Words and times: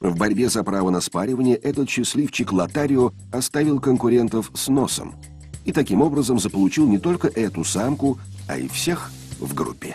В 0.00 0.16
борьбе 0.16 0.48
за 0.48 0.64
право 0.64 0.88
на 0.88 1.02
спаривание 1.02 1.56
этот 1.56 1.90
счастливчик 1.90 2.52
Лотарио 2.52 3.12
оставил 3.32 3.80
конкурентов 3.80 4.50
с 4.54 4.68
носом 4.68 5.14
и 5.66 5.72
таким 5.72 6.00
образом 6.00 6.38
заполучил 6.38 6.88
не 6.88 6.98
только 6.98 7.28
эту 7.28 7.64
самку, 7.64 8.18
а 8.48 8.56
и 8.56 8.66
всех 8.66 9.12
в 9.38 9.52
группе. 9.52 9.94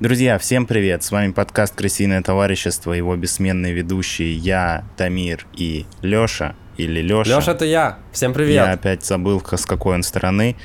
Друзья, 0.00 0.38
всем 0.38 0.66
привет! 0.66 1.02
С 1.02 1.10
вами 1.10 1.32
подкаст 1.32 1.74
«Крысиное 1.74 2.20
товарищество», 2.22 2.92
его 2.92 3.16
бессменные 3.16 3.72
ведущие 3.72 4.36
я, 4.36 4.84
Тамир 4.98 5.46
и 5.54 5.86
Лёша 6.02 6.54
или 6.84 7.00
Лёша. 7.00 7.30
Лёша, 7.30 7.52
это 7.52 7.64
я. 7.64 7.98
Всем 8.12 8.32
привет. 8.32 8.54
Я 8.54 8.72
опять 8.72 9.04
забыл, 9.04 9.42
с 9.44 9.66
какой 9.66 9.94
он 9.94 10.02
стороны. 10.02 10.56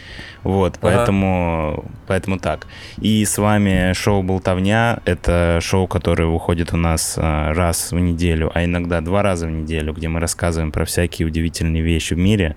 Вот, 0.43 0.77
ага. 0.77 0.79
поэтому, 0.81 1.85
поэтому 2.07 2.39
так. 2.39 2.67
И 3.01 3.25
с 3.25 3.37
вами 3.37 3.93
шоу 3.93 4.21
«Болтовня». 4.23 4.99
Это 5.05 5.59
шоу, 5.61 5.87
которое 5.87 6.25
выходит 6.25 6.73
у 6.73 6.77
нас 6.77 7.15
а, 7.17 7.53
раз 7.53 7.91
в 7.91 7.99
неделю, 7.99 8.51
а 8.53 8.63
иногда 8.63 9.01
два 9.01 9.23
раза 9.23 9.47
в 9.47 9.51
неделю, 9.51 9.93
где 9.93 10.07
мы 10.07 10.19
рассказываем 10.19 10.71
про 10.71 10.85
всякие 10.85 11.27
удивительные 11.27 11.81
вещи 11.81 12.13
в 12.13 12.17
мире. 12.17 12.55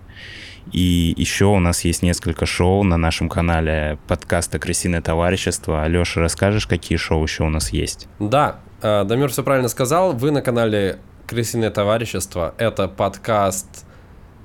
И 0.73 1.15
еще 1.17 1.47
у 1.47 1.59
нас 1.61 1.85
есть 1.85 2.03
несколько 2.03 2.45
шоу 2.45 2.83
на 2.83 2.99
нашем 2.99 3.29
канале 3.29 3.99
подкаста 4.07 4.59
«Крысиное 4.59 5.01
товарищество». 5.01 5.83
Алеша, 5.83 6.21
расскажешь, 6.21 6.67
какие 6.67 6.99
шоу 6.99 7.23
еще 7.23 7.45
у 7.45 7.49
нас 7.49 7.71
есть? 7.71 8.07
Да, 8.19 8.61
э, 8.83 9.05
Дамир 9.05 9.31
все 9.31 9.43
правильно 9.43 9.69
сказал. 9.69 10.13
Вы 10.13 10.31
на 10.31 10.43
канале 10.43 10.99
«Крысиное 11.29 11.71
товарищество». 11.71 12.55
Это 12.57 12.89
подкаст 12.89 13.85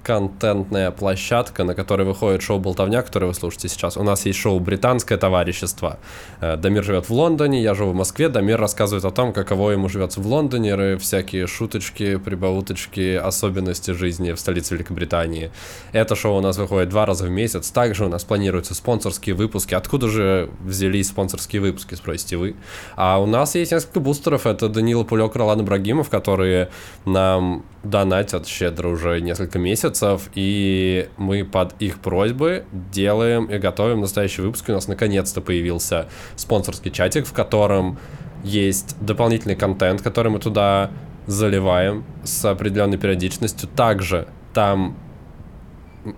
контентная 0.04 0.92
площадка, 0.92 1.64
на 1.64 1.76
которой 1.76 2.04
выходит 2.04 2.42
шоу 2.42 2.60
«Болтовня», 2.60 3.02
которое 3.02 3.28
вы 3.28 3.34
слушаете 3.34 3.70
сейчас. 3.70 3.96
У 3.98 4.04
нас 4.04 4.26
есть 4.26 4.38
шоу 4.38 4.60
«Британское 4.60 5.18
товарищество». 5.18 5.98
Э, 6.42 6.58
Дамир 6.58 6.84
живет 6.84 7.08
в 7.08 7.14
Лондоне, 7.14 7.64
я 7.64 7.74
живу 7.74 7.92
в 7.92 7.96
Москве. 7.96 8.28
Дамир 8.28 8.60
рассказывает 8.60 9.06
о 9.06 9.12
том, 9.12 9.32
каково 9.32 9.72
ему 9.72 9.88
живется 9.88 10.20
в 10.20 10.28
Лондоне, 10.28 10.98
всякие 10.98 11.48
шуточки, 11.48 12.18
прибауточки, 12.18 13.16
особенности 13.16 13.92
жизни 13.92 14.34
в 14.34 14.40
столице 14.40 14.76
Великобритании. 14.76 15.52
Это 15.94 16.16
шоу 16.16 16.38
у 16.38 16.42
нас 16.42 16.58
выходит 16.58 16.90
два 16.90 17.06
раза 17.06 17.26
в 17.26 17.30
месяц. 17.30 17.70
Также 17.72 18.06
у 18.06 18.10
нас 18.10 18.26
планируются 18.26 18.76
спонсорские 18.76 19.36
выпуски. 19.36 19.74
Откуда 19.74 20.10
же 20.10 20.50
взялись 20.64 21.08
спонсорские 21.08 21.62
выпуски, 21.62 21.96
спросите 21.96 22.36
вы? 22.36 22.56
А 22.96 23.22
у 23.22 23.26
нас 23.26 23.56
есть 23.56 23.72
несколько 23.72 24.02
бустеров. 24.02 24.46
Это 24.46 24.68
Данила 24.68 25.04
Пулек, 25.04 25.36
Ролан 25.36 25.62
Ибрагимов, 25.62 26.10
которые 26.10 26.70
нам 27.06 27.64
донатят 27.84 28.48
щедро 28.48 28.88
уже 28.88 29.20
несколько 29.20 29.60
месяцев, 29.60 29.93
и 30.36 31.10
мы 31.18 31.44
под 31.44 31.76
их 31.82 32.00
просьбы 32.00 32.66
делаем 32.72 33.46
и 33.46 33.58
готовим 33.58 34.02
настоящий 34.02 34.42
выпуск. 34.42 34.70
У 34.70 34.72
нас 34.72 34.88
наконец-то 34.88 35.42
появился 35.42 36.08
спонсорский 36.36 36.92
чатик, 36.92 37.26
в 37.26 37.34
котором 37.34 37.98
есть 38.44 38.96
дополнительный 39.00 39.56
контент, 39.56 40.02
который 40.02 40.32
мы 40.32 40.40
туда 40.40 40.92
заливаем 41.28 42.04
с 42.24 42.44
определенной 42.46 42.98
периодичностью. 42.98 43.70
Также 43.76 44.28
там 44.54 44.98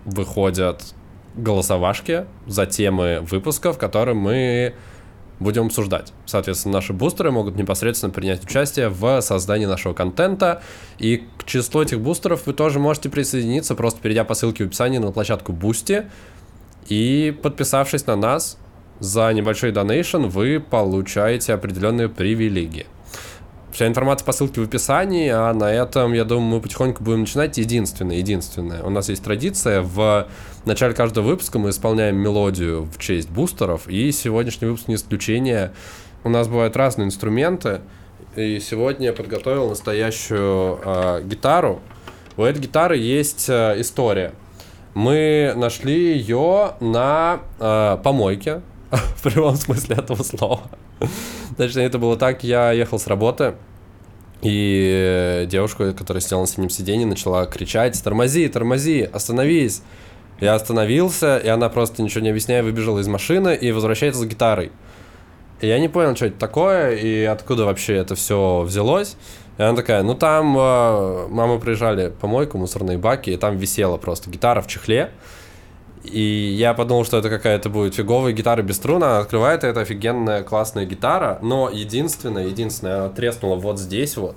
выходят 0.06 0.96
голосовашки 1.36 2.26
за 2.48 2.66
темы 2.66 3.20
выпусков, 3.22 3.78
которые 3.78 4.16
мы 4.16 4.74
будем 5.40 5.68
обсуждать. 5.68 6.14
Соответственно, 6.26 6.76
наши 6.76 6.94
бустеры 6.94 7.32
могут 7.32 7.56
непосредственно 7.56 8.12
принять 8.12 8.44
участие 8.44 8.90
в 8.90 9.22
создании 9.22 9.66
нашего 9.66 9.94
контента. 9.94 10.62
И 10.98 11.24
к 11.38 11.46
числу 11.46 11.82
этих 11.82 12.00
бустеров 12.00 12.46
вы 12.46 12.54
тоже 12.54 12.80
можете 12.80 13.10
присоединиться, 13.10 13.76
просто 13.76 14.02
перейдя 14.02 14.24
по 14.24 14.34
ссылке 14.34 14.64
в 14.64 14.68
описании 14.68 14.98
на 14.98 15.12
площадку 15.12 15.52
Boosty. 15.52 16.06
И 16.88 17.38
подписавшись 17.42 18.06
на 18.06 18.16
нас 18.16 18.58
за 19.00 19.32
небольшой 19.34 19.72
донейшн, 19.72 20.24
вы 20.26 20.60
получаете 20.60 21.54
определенные 21.54 22.10
привилегии. 22.10 22.86
Вся 23.76 23.88
информация 23.88 24.26
по 24.26 24.32
ссылке 24.32 24.62
в 24.62 24.64
описании, 24.64 25.28
а 25.28 25.54
на 25.54 25.70
этом, 25.70 26.14
я 26.14 26.24
думаю, 26.24 26.46
мы 26.46 26.62
потихоньку 26.62 27.04
будем 27.04 27.20
начинать. 27.20 27.58
Единственное, 27.58 28.16
единственное. 28.16 28.82
У 28.84 28.90
нас 28.90 29.10
есть 29.10 29.22
традиция, 29.22 29.82
в 29.82 30.30
начале 30.64 30.94
каждого 30.94 31.26
выпуска 31.26 31.60
мы 31.60 31.72
исполняем 31.72 32.16
мелодию 32.16 32.84
в 32.86 32.98
честь 33.00 33.30
бустеров, 33.30 33.90
и 33.90 34.14
сегодняшний 34.14 34.70
выпуск 34.70 34.88
не 34.88 34.96
исключение. 34.96 35.74
У 36.24 36.30
нас 36.30 36.48
бывают 36.48 36.78
разные 36.78 37.08
инструменты, 37.08 37.82
и 38.38 38.62
сегодня 38.62 39.08
я 39.08 39.14
подготовил 39.14 39.68
настоящую 39.68 40.80
э, 40.82 41.24
гитару. 41.26 41.82
У 42.38 42.44
этой 42.44 42.62
гитары 42.62 42.96
есть 42.96 43.50
э, 43.50 43.76
история. 43.82 44.32
Мы 44.94 45.52
нашли 45.58 46.16
ее 46.16 46.76
на 46.80 47.42
э, 47.60 47.98
помойке, 48.02 48.62
в 48.92 49.24
прямом 49.24 49.58
смысле 49.58 49.98
этого 49.98 50.24
слова. 50.24 50.62
Точнее, 51.58 51.86
это 51.86 52.00
было 52.00 52.18
так, 52.18 52.44
я 52.44 52.72
ехал 52.72 53.00
с 53.00 53.08
работы, 53.08 53.56
и 54.42 55.48
девушка, 55.50 55.94
которая 55.94 56.22
сидела 56.22 56.42
на 56.42 56.48
синем 56.48 56.70
сиденье, 56.70 57.06
начала 57.06 57.46
кричать 57.46 58.02
«Тормози, 58.04 58.48
тормози, 58.48 59.02
остановись!» 59.02 59.82
Я 60.40 60.54
остановился, 60.54 61.38
и 61.38 61.48
она 61.48 61.70
просто 61.70 62.04
ничего 62.04 62.22
не 62.22 62.30
объясняя 62.30 62.62
выбежала 62.62 63.00
из 63.00 63.08
машины 63.08 63.56
и 63.56 63.72
возвращается 63.72 64.22
с 64.22 64.26
гитарой. 64.26 64.72
И 65.62 65.68
я 65.68 65.80
не 65.80 65.88
понял, 65.88 66.16
что 66.16 66.26
это 66.26 66.38
такое 66.38 66.96
и 66.96 67.24
откуда 67.24 67.66
вообще 67.66 67.96
это 67.96 68.16
все 68.16 68.62
взялось. 68.62 69.16
И 69.58 69.62
она 69.62 69.76
такая, 69.76 70.04
ну 70.04 70.14
там 70.14 70.58
э, 70.58 71.28
мамы 71.30 71.60
приезжали 71.60 72.10
помойку, 72.10 72.58
мусорные 72.58 72.98
баки, 72.98 73.30
и 73.30 73.38
там 73.38 73.58
висела 73.58 73.96
просто 73.96 74.30
гитара 74.30 74.62
в 74.62 74.68
чехле. 74.68 75.12
И 76.12 76.54
я 76.58 76.74
подумал, 76.74 77.06
что 77.06 77.18
это 77.18 77.30
какая-то 77.30 77.70
будет 77.70 77.96
фиговая 77.96 78.32
гитара 78.32 78.62
без 78.62 78.78
струн, 78.78 79.04
она 79.04 79.20
открывает, 79.20 79.64
это 79.64 79.82
офигенная 79.82 80.44
классная 80.44 80.86
гитара, 80.86 81.40
но 81.42 81.70
единственное, 81.70 82.48
единственное, 82.48 83.00
она 83.00 83.10
треснула 83.10 83.56
вот 83.56 83.80
здесь 83.80 84.18
вот. 84.18 84.36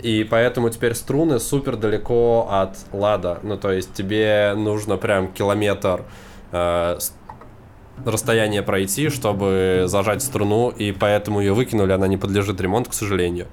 И 0.00 0.26
поэтому 0.28 0.68
теперь 0.70 0.94
струны 0.94 1.38
супер 1.38 1.76
далеко 1.76 2.48
от 2.50 2.76
лада. 2.92 3.38
Ну, 3.42 3.56
то 3.56 3.72
есть 3.72 3.94
тебе 3.94 4.54
нужно 4.54 4.96
прям 4.96 5.28
километр 5.28 6.04
э, 6.52 6.98
расстояние 8.04 8.62
пройти, 8.62 9.08
чтобы 9.08 9.84
зажать 9.86 10.22
струну, 10.22 10.68
и 10.68 10.92
поэтому 10.92 11.40
ее 11.40 11.54
выкинули, 11.54 11.92
она 11.92 12.06
не 12.06 12.16
подлежит 12.16 12.60
ремонту, 12.60 12.90
к 12.90 12.94
сожалению. 12.94 13.46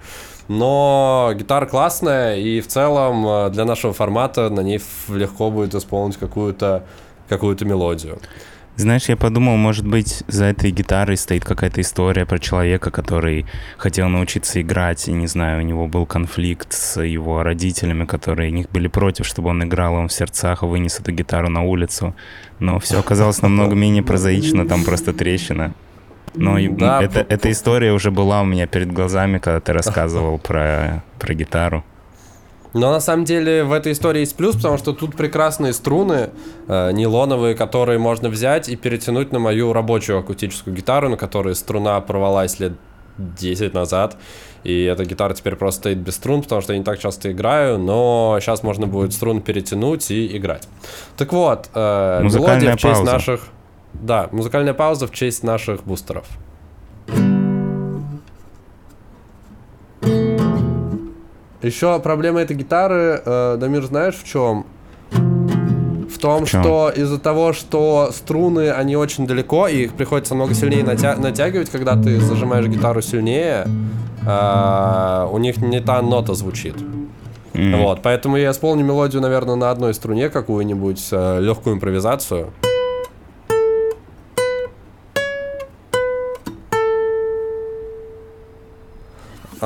Но 0.48 1.32
гитара 1.36 1.66
классная, 1.66 2.38
и 2.38 2.62
в 2.62 2.68
целом 2.68 3.28
э, 3.28 3.50
для 3.50 3.66
нашего 3.66 3.94
формата 3.94 4.50
на 4.50 4.60
ней 4.60 4.80
легко 5.08 5.50
будет 5.50 5.74
исполнить 5.74 6.18
какую-то 6.18 6.84
какую-то 7.28 7.66
мелодию. 7.66 8.20
Знаешь, 8.78 9.08
я 9.08 9.16
подумал, 9.16 9.56
может 9.56 9.88
быть, 9.88 10.24
за 10.28 10.46
этой 10.46 10.70
гитарой 10.70 11.16
стоит 11.16 11.46
какая-то 11.46 11.80
история 11.80 12.26
про 12.26 12.40
человека, 12.40 12.92
который 12.92 13.46
хотел 13.78 14.10
научиться 14.10 14.62
играть, 14.62 15.08
и, 15.08 15.14
не 15.14 15.28
знаю, 15.28 15.60
у 15.60 15.66
него 15.66 15.88
был 15.88 16.06
конфликт 16.06 16.74
с 16.74 17.02
его 17.02 17.42
родителями, 17.42 18.04
которые 18.04 18.52
них 18.52 18.70
были 18.70 18.90
против, 18.90 19.26
чтобы 19.26 19.50
он 19.50 19.64
играл, 19.64 19.94
он 19.94 20.10
в 20.10 20.14
сердцах 20.14 20.64
вынес 20.64 21.00
эту 21.00 21.14
гитару 21.14 21.48
на 21.48 21.64
улицу. 21.64 22.16
Но 22.60 22.80
все 22.80 23.00
оказалось 23.00 23.42
намного 23.42 23.76
менее 23.76 24.04
прозаично, 24.04 24.68
там 24.68 24.84
просто 24.84 25.14
трещина. 25.14 25.74
Но 26.34 26.58
да, 26.72 27.02
это, 27.02 27.26
эта 27.30 27.50
история 27.52 27.94
уже 27.94 28.12
была 28.12 28.42
у 28.42 28.46
меня 28.46 28.68
перед 28.68 28.92
глазами, 28.92 29.38
когда 29.38 29.62
ты 29.62 29.72
рассказывал 29.72 30.38
про, 30.38 31.02
про 31.18 31.34
гитару. 31.34 31.86
Но 32.76 32.92
на 32.92 33.00
самом 33.00 33.24
деле 33.24 33.64
в 33.64 33.72
этой 33.72 33.94
истории 33.94 34.20
есть 34.20 34.36
плюс, 34.36 34.58
потому 34.58 34.78
что 34.78 34.92
тут 34.92 35.16
прекрасные 35.16 35.72
струны 35.72 36.32
э, 36.68 36.92
нейлоновые, 36.92 37.56
которые 37.56 38.00
можно 38.00 38.28
взять 38.28 38.68
и 38.68 38.76
перетянуть 38.76 39.32
на 39.32 39.40
мою 39.40 39.72
рабочую 39.72 40.20
акустическую 40.20 40.76
гитару, 40.76 41.08
на 41.08 41.16
которой 41.16 41.56
струна 41.56 42.02
порвалась 42.02 42.60
лет 42.60 42.74
10 43.18 43.74
назад. 43.74 44.18
И 44.66 44.84
эта 44.84 45.06
гитара 45.06 45.34
теперь 45.34 45.56
просто 45.56 45.80
стоит 45.84 46.00
без 46.00 46.16
струн, 46.16 46.42
потому 46.42 46.62
что 46.62 46.74
я 46.74 46.80
не 46.80 46.84
так 46.84 47.00
часто 47.00 47.32
играю, 47.32 47.80
но 47.80 48.38
сейчас 48.42 48.62
можно 48.62 48.88
будет 48.88 49.14
струн 49.14 49.42
перетянуть 49.42 50.12
и 50.12 50.36
играть. 50.36 50.68
Так 51.16 51.32
вот, 51.32 51.70
э, 51.74 52.24
мелодия 52.24 52.74
в 52.74 52.78
честь 52.78 52.96
пауза. 52.96 53.14
наших... 53.14 53.42
Да, 53.94 54.28
музыкальная 54.34 54.74
пауза 54.74 55.08
в 55.08 55.12
честь 55.12 55.44
наших 55.44 55.86
бустеров. 55.86 56.26
Еще 61.66 62.00
проблема 62.00 62.42
этой 62.42 62.56
гитары, 62.56 63.24
э, 63.26 63.58
Дамир, 63.60 63.86
знаешь 63.86 64.16
в 64.16 64.24
чем? 64.24 64.68
В 65.12 66.20
том, 66.20 66.46
в 66.46 66.48
что 66.48 66.92
из-за 66.96 67.18
того, 67.18 67.54
что 67.54 68.12
струны, 68.14 68.70
они 68.70 68.96
очень 68.96 69.26
далеко, 69.26 69.68
и 69.68 69.86
их 69.86 69.94
приходится 69.94 70.36
много 70.36 70.54
сильнее 70.54 70.84
натя- 70.84 71.20
натягивать, 71.20 71.72
когда 71.72 71.96
ты 71.96 72.20
зажимаешь 72.20 72.68
гитару 72.68 73.02
сильнее, 73.02 73.66
э, 74.28 75.28
у 75.32 75.38
них 75.40 75.58
не 75.58 75.82
та 75.82 76.04
нота 76.04 76.36
звучит. 76.36 76.76
Mm. 77.54 77.82
Вот, 77.82 78.02
поэтому 78.04 78.38
я 78.38 78.52
исполню 78.52 78.86
мелодию, 78.86 79.24
наверное, 79.24 79.56
на 79.56 79.72
одной 79.72 79.96
струне 79.96 80.30
какую-нибудь, 80.30 81.08
э, 81.12 81.40
легкую 81.42 81.78
импровизацию. 81.78 82.52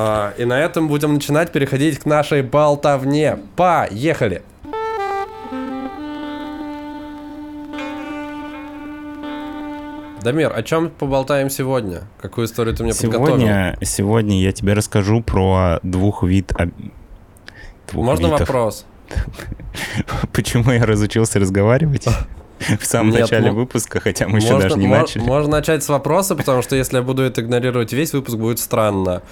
А, 0.02 0.34
и 0.38 0.46
на 0.46 0.58
этом 0.58 0.88
будем 0.88 1.16
начинать 1.16 1.52
переходить 1.52 2.00
к 2.00 2.06
нашей 2.06 2.42
болтовне. 2.42 3.38
Поехали! 3.58 4.44
Дамир, 10.22 10.54
о 10.56 10.64
чем 10.64 10.90
поболтаем 10.90 11.50
сегодня? 11.50 12.04
Какую 12.22 12.48
историю 12.48 12.78
ты 12.78 12.84
мне 12.84 12.94
сегодня, 12.94 13.20
подготовил? 13.20 13.86
Сегодня 13.86 14.42
я 14.42 14.54
тебе 14.54 14.72
расскажу 14.72 15.22
про 15.22 15.80
двух 15.84 16.24
вид... 16.24 16.54
Двух 17.92 18.06
Можно 18.06 18.28
видов. 18.28 18.40
вопрос? 18.40 18.86
Почему 20.34 20.72
я 20.72 20.86
разучился 20.86 21.40
разговаривать? 21.40 22.08
в 22.80 22.86
самом 22.86 23.12
начале 23.12 23.52
выпуска, 23.52 24.00
хотя 24.00 24.28
мы 24.28 24.40
еще 24.40 24.60
даже 24.60 24.78
не 24.78 24.88
начали. 24.88 25.24
Можно 25.24 25.52
начать 25.52 25.84
с 25.84 25.90
вопроса, 25.90 26.36
потому 26.36 26.62
что 26.62 26.76
если 26.76 26.98
я 26.98 27.02
буду 27.02 27.24
это 27.24 27.42
игнорировать 27.42 27.94
весь 27.94 28.14
выпуск, 28.14 28.38
будет 28.38 28.60
странно. 28.60 29.24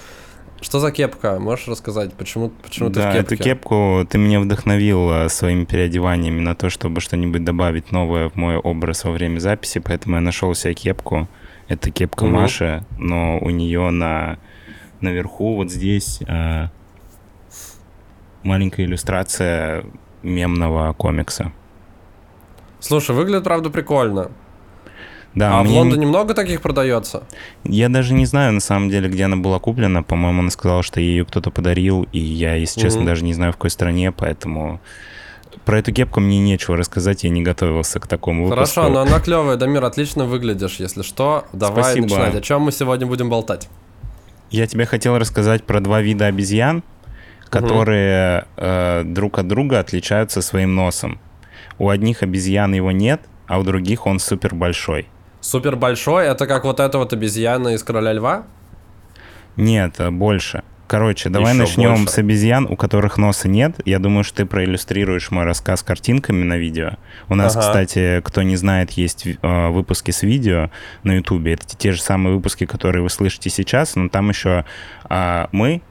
Что 0.60 0.80
за 0.80 0.90
кепка? 0.90 1.38
Можешь 1.38 1.68
рассказать, 1.68 2.12
почему, 2.14 2.50
почему 2.62 2.90
да, 2.90 3.02
ты 3.02 3.08
в 3.08 3.12
кепке? 3.12 3.34
эту 3.34 3.44
кепку 3.44 4.06
ты 4.10 4.18
меня 4.18 4.40
вдохновил 4.40 5.28
своими 5.28 5.64
переодеваниями 5.64 6.40
на 6.40 6.54
то, 6.56 6.68
чтобы 6.68 7.00
что-нибудь 7.00 7.44
добавить 7.44 7.92
новое 7.92 8.28
в 8.28 8.34
мой 8.34 8.56
образ 8.56 9.04
во 9.04 9.12
время 9.12 9.38
записи, 9.38 9.78
поэтому 9.78 10.16
я 10.16 10.20
нашел 10.20 10.52
себе 10.54 10.74
кепку. 10.74 11.28
Это 11.68 11.90
кепка 11.90 12.24
угу. 12.24 12.32
Маши, 12.32 12.84
но 12.98 13.38
у 13.38 13.50
нее 13.50 13.90
на 13.90 14.38
наверху 15.00 15.54
вот 15.54 15.70
здесь 15.70 16.20
э, 16.26 16.68
маленькая 18.42 18.84
иллюстрация 18.84 19.84
мемного 20.22 20.92
комикса. 20.92 21.52
Слушай, 22.80 23.14
выглядит, 23.14 23.44
правда, 23.44 23.70
прикольно. 23.70 24.30
Да, 25.38 25.60
а 25.60 25.62
в 25.62 25.70
Лондоне 25.70 26.00
не... 26.00 26.06
много 26.06 26.34
таких 26.34 26.60
продается? 26.60 27.22
Я 27.62 27.88
даже 27.88 28.12
не 28.12 28.26
знаю, 28.26 28.52
на 28.52 28.60
самом 28.60 28.90
деле, 28.90 29.08
где 29.08 29.24
она 29.24 29.36
была 29.36 29.60
куплена. 29.60 30.02
По-моему, 30.02 30.40
она 30.40 30.50
сказала, 30.50 30.82
что 30.82 31.00
ее 31.00 31.24
кто-то 31.24 31.52
подарил, 31.52 32.08
и 32.12 32.18
я, 32.18 32.56
если 32.56 32.80
честно, 32.80 33.00
mm-hmm. 33.00 33.06
даже 33.06 33.24
не 33.24 33.34
знаю, 33.34 33.52
в 33.52 33.56
какой 33.56 33.70
стране, 33.70 34.10
поэтому... 34.10 34.80
Про 35.64 35.78
эту 35.78 35.92
кепку 35.92 36.20
мне 36.20 36.40
нечего 36.40 36.76
рассказать, 36.76 37.24
я 37.24 37.30
не 37.30 37.42
готовился 37.42 38.00
к 38.00 38.06
такому 38.06 38.44
выпуску. 38.44 38.74
Хорошо, 38.74 38.92
но 38.92 39.00
она 39.00 39.20
клевая, 39.20 39.56
Дамир, 39.56 39.84
отлично 39.84 40.24
выглядишь. 40.24 40.76
Если 40.76 41.02
что, 41.02 41.44
давай 41.52 41.84
Спасибо. 41.84 42.06
начинать. 42.06 42.34
О 42.34 42.40
чем 42.40 42.62
мы 42.62 42.72
сегодня 42.72 43.06
будем 43.06 43.28
болтать? 43.28 43.68
Я 44.50 44.66
тебе 44.66 44.86
хотел 44.86 45.18
рассказать 45.18 45.64
про 45.64 45.80
два 45.80 46.00
вида 46.00 46.26
обезьян, 46.26 46.82
которые 47.48 48.40
угу. 48.40 48.46
э, 48.56 49.02
друг 49.04 49.38
от 49.38 49.46
друга 49.46 49.78
отличаются 49.78 50.42
своим 50.42 50.74
носом. 50.74 51.20
У 51.78 51.90
одних 51.90 52.22
обезьян 52.22 52.72
его 52.72 52.90
нет, 52.90 53.20
а 53.46 53.58
у 53.58 53.62
других 53.62 54.06
он 54.06 54.18
супер 54.20 54.54
большой. 54.54 55.08
Супер 55.40 55.76
большой? 55.76 56.26
Это 56.26 56.46
как 56.46 56.64
вот 56.64 56.80
эта 56.80 56.98
вот 56.98 57.12
обезьяна 57.12 57.74
из 57.74 57.82
Короля 57.82 58.12
Льва? 58.12 58.46
Нет, 59.56 59.94
э, 59.98 60.10
больше. 60.10 60.62
Короче, 60.88 61.28
давай 61.28 61.52
Еще 61.52 61.60
начнем 61.60 61.96
больше. 61.96 62.12
с 62.14 62.18
обезьян, 62.18 62.66
у 62.68 62.74
которых 62.74 63.18
носа 63.18 63.46
нет. 63.46 63.78
Я 63.84 63.98
думаю, 63.98 64.24
что 64.24 64.38
ты 64.38 64.46
проиллюстрируешь 64.46 65.30
мой 65.30 65.44
рассказ 65.44 65.82
картинками 65.82 66.44
на 66.44 66.56
видео. 66.56 66.92
У 67.28 67.34
нас, 67.34 67.54
ага. 67.54 67.66
кстати, 67.66 68.22
кто 68.24 68.42
не 68.42 68.56
знает, 68.56 68.92
есть 68.92 69.26
э, 69.26 69.68
выпуски 69.68 70.12
с 70.12 70.22
видео 70.22 70.70
на 71.02 71.16
Ютубе. 71.16 71.52
Это 71.52 71.76
те 71.76 71.92
же 71.92 72.00
самые 72.00 72.34
выпуски, 72.34 72.64
которые 72.64 73.02
вы 73.02 73.10
слышите 73.10 73.50
сейчас, 73.50 73.96
но 73.96 74.08
там 74.08 74.30
еще 74.30 74.64
э, 75.10 75.46
мы 75.52 75.82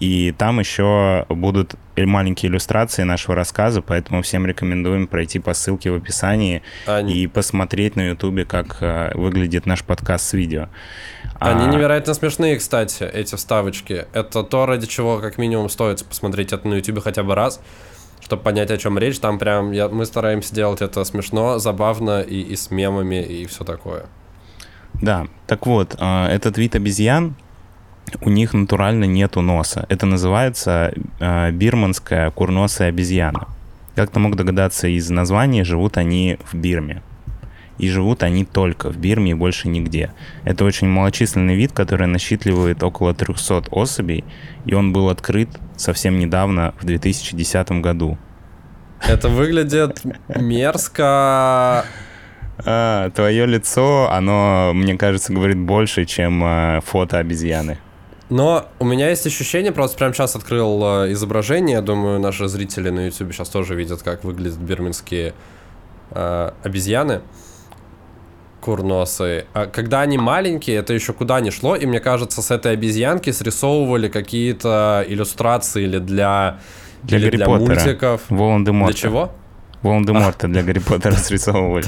и 0.00 0.32
там 0.36 0.60
еще 0.60 1.26
будут 1.28 1.74
маленькие 1.96 2.50
иллюстрации 2.50 3.02
нашего 3.02 3.34
рассказа, 3.34 3.82
поэтому 3.82 4.22
всем 4.22 4.46
рекомендуем 4.46 5.06
пройти 5.06 5.38
по 5.40 5.54
ссылке 5.54 5.90
в 5.90 5.96
описании 5.96 6.62
Они... 6.86 7.14
и 7.14 7.26
посмотреть 7.26 7.96
на 7.96 8.08
ютубе, 8.10 8.44
как 8.44 8.78
э, 8.80 9.10
выглядит 9.14 9.66
наш 9.66 9.82
подкаст 9.82 10.28
с 10.28 10.32
видео. 10.34 10.68
Они 11.40 11.64
а... 11.64 11.68
невероятно 11.68 12.14
смешные, 12.14 12.56
кстати, 12.56 13.02
эти 13.02 13.34
вставочки. 13.34 14.06
Это 14.12 14.44
то, 14.44 14.66
ради 14.66 14.86
чего 14.86 15.18
как 15.18 15.38
минимум 15.38 15.68
стоит 15.68 16.04
посмотреть 16.04 16.52
это 16.52 16.68
на 16.68 16.74
ютубе 16.74 17.00
хотя 17.00 17.24
бы 17.24 17.34
раз, 17.34 17.60
чтобы 18.20 18.42
понять, 18.42 18.70
о 18.70 18.78
чем 18.78 18.98
речь. 18.98 19.18
Там 19.18 19.38
прям 19.38 19.72
я, 19.72 19.88
мы 19.88 20.06
стараемся 20.06 20.54
делать 20.54 20.80
это 20.80 21.02
смешно, 21.04 21.58
забавно 21.58 22.20
и, 22.20 22.40
и 22.40 22.54
с 22.54 22.70
мемами 22.70 23.22
и 23.22 23.46
все 23.46 23.64
такое. 23.64 24.06
Да, 24.94 25.26
так 25.46 25.66
вот, 25.66 25.96
э, 25.98 26.26
этот 26.26 26.58
вид 26.58 26.76
обезьян 26.76 27.34
у 28.20 28.30
них 28.30 28.54
натурально 28.54 29.04
нету 29.04 29.40
носа. 29.40 29.86
Это 29.88 30.06
называется 30.06 30.92
э, 31.20 31.50
бирманская 31.50 32.30
курносая 32.30 32.88
обезьяна. 32.88 33.48
Как 33.94 34.10
ты 34.10 34.20
мог 34.20 34.36
догадаться 34.36 34.88
из 34.88 35.10
названия, 35.10 35.64
живут 35.64 35.96
они 35.96 36.38
в 36.44 36.54
Бирме. 36.54 37.02
И 37.78 37.88
живут 37.88 38.22
они 38.22 38.44
только 38.44 38.90
в 38.90 38.96
Бирме 38.96 39.32
и 39.32 39.34
больше 39.34 39.68
нигде. 39.68 40.12
Это 40.44 40.64
очень 40.64 40.88
малочисленный 40.88 41.56
вид, 41.56 41.72
который 41.72 42.06
насчитливает 42.06 42.82
около 42.82 43.14
300 43.14 43.64
особей, 43.70 44.24
и 44.66 44.74
он 44.74 44.92
был 44.92 45.08
открыт 45.08 45.48
совсем 45.76 46.18
недавно, 46.18 46.74
в 46.80 46.84
2010 46.84 47.72
году. 47.80 48.18
Это 49.06 49.28
выглядит 49.28 50.02
мерзко. 50.28 51.84
А, 52.64 53.10
твое 53.10 53.46
лицо, 53.46 54.10
оно, 54.10 54.72
мне 54.74 54.96
кажется, 54.96 55.32
говорит 55.32 55.58
больше, 55.58 56.04
чем 56.04 56.42
э, 56.44 56.80
фото 56.84 57.18
обезьяны. 57.18 57.78
Но 58.30 58.68
у 58.78 58.84
меня 58.84 59.08
есть 59.08 59.26
ощущение, 59.26 59.72
просто 59.72 59.96
прямо 59.96 60.12
сейчас 60.12 60.36
открыл 60.36 61.04
э, 61.04 61.12
изображение, 61.12 61.76
я 61.76 61.82
думаю, 61.82 62.20
наши 62.20 62.46
зрители 62.48 62.90
на 62.90 63.06
YouTube 63.06 63.32
сейчас 63.32 63.48
тоже 63.48 63.74
видят, 63.74 64.02
как 64.02 64.22
выглядят 64.24 64.58
бирминские 64.58 65.32
э, 66.10 66.50
обезьяны 66.62 67.22
курносы. 68.60 69.46
А 69.54 69.66
когда 69.66 70.02
они 70.02 70.18
маленькие, 70.18 70.76
это 70.76 70.92
еще 70.92 71.14
куда 71.14 71.40
не 71.40 71.50
шло, 71.50 71.74
и 71.74 71.86
мне 71.86 72.00
кажется, 72.00 72.42
с 72.42 72.50
этой 72.50 72.72
обезьянки 72.72 73.30
срисовывали 73.30 74.08
какие-то 74.08 75.04
иллюстрации 75.08 75.84
или 75.84 75.98
для, 75.98 76.58
для, 77.02 77.18
или 77.18 77.30
для 77.30 77.48
мультиков. 77.48 78.22
Волан-де-Морта. 78.28 78.92
Для 78.92 79.00
чего? 79.00 79.32
Волан-де-Морта 79.82 80.48
для 80.48 80.62
Гарри 80.62 80.80
Поттера 80.80 81.12
срисовывали. 81.16 81.86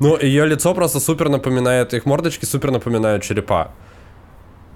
Ну, 0.00 0.18
ее 0.18 0.46
лицо 0.46 0.74
просто 0.74 0.98
супер 0.98 1.28
напоминает, 1.28 1.94
их 1.94 2.06
мордочки 2.06 2.44
супер 2.44 2.72
напоминают 2.72 3.22
черепа. 3.22 3.70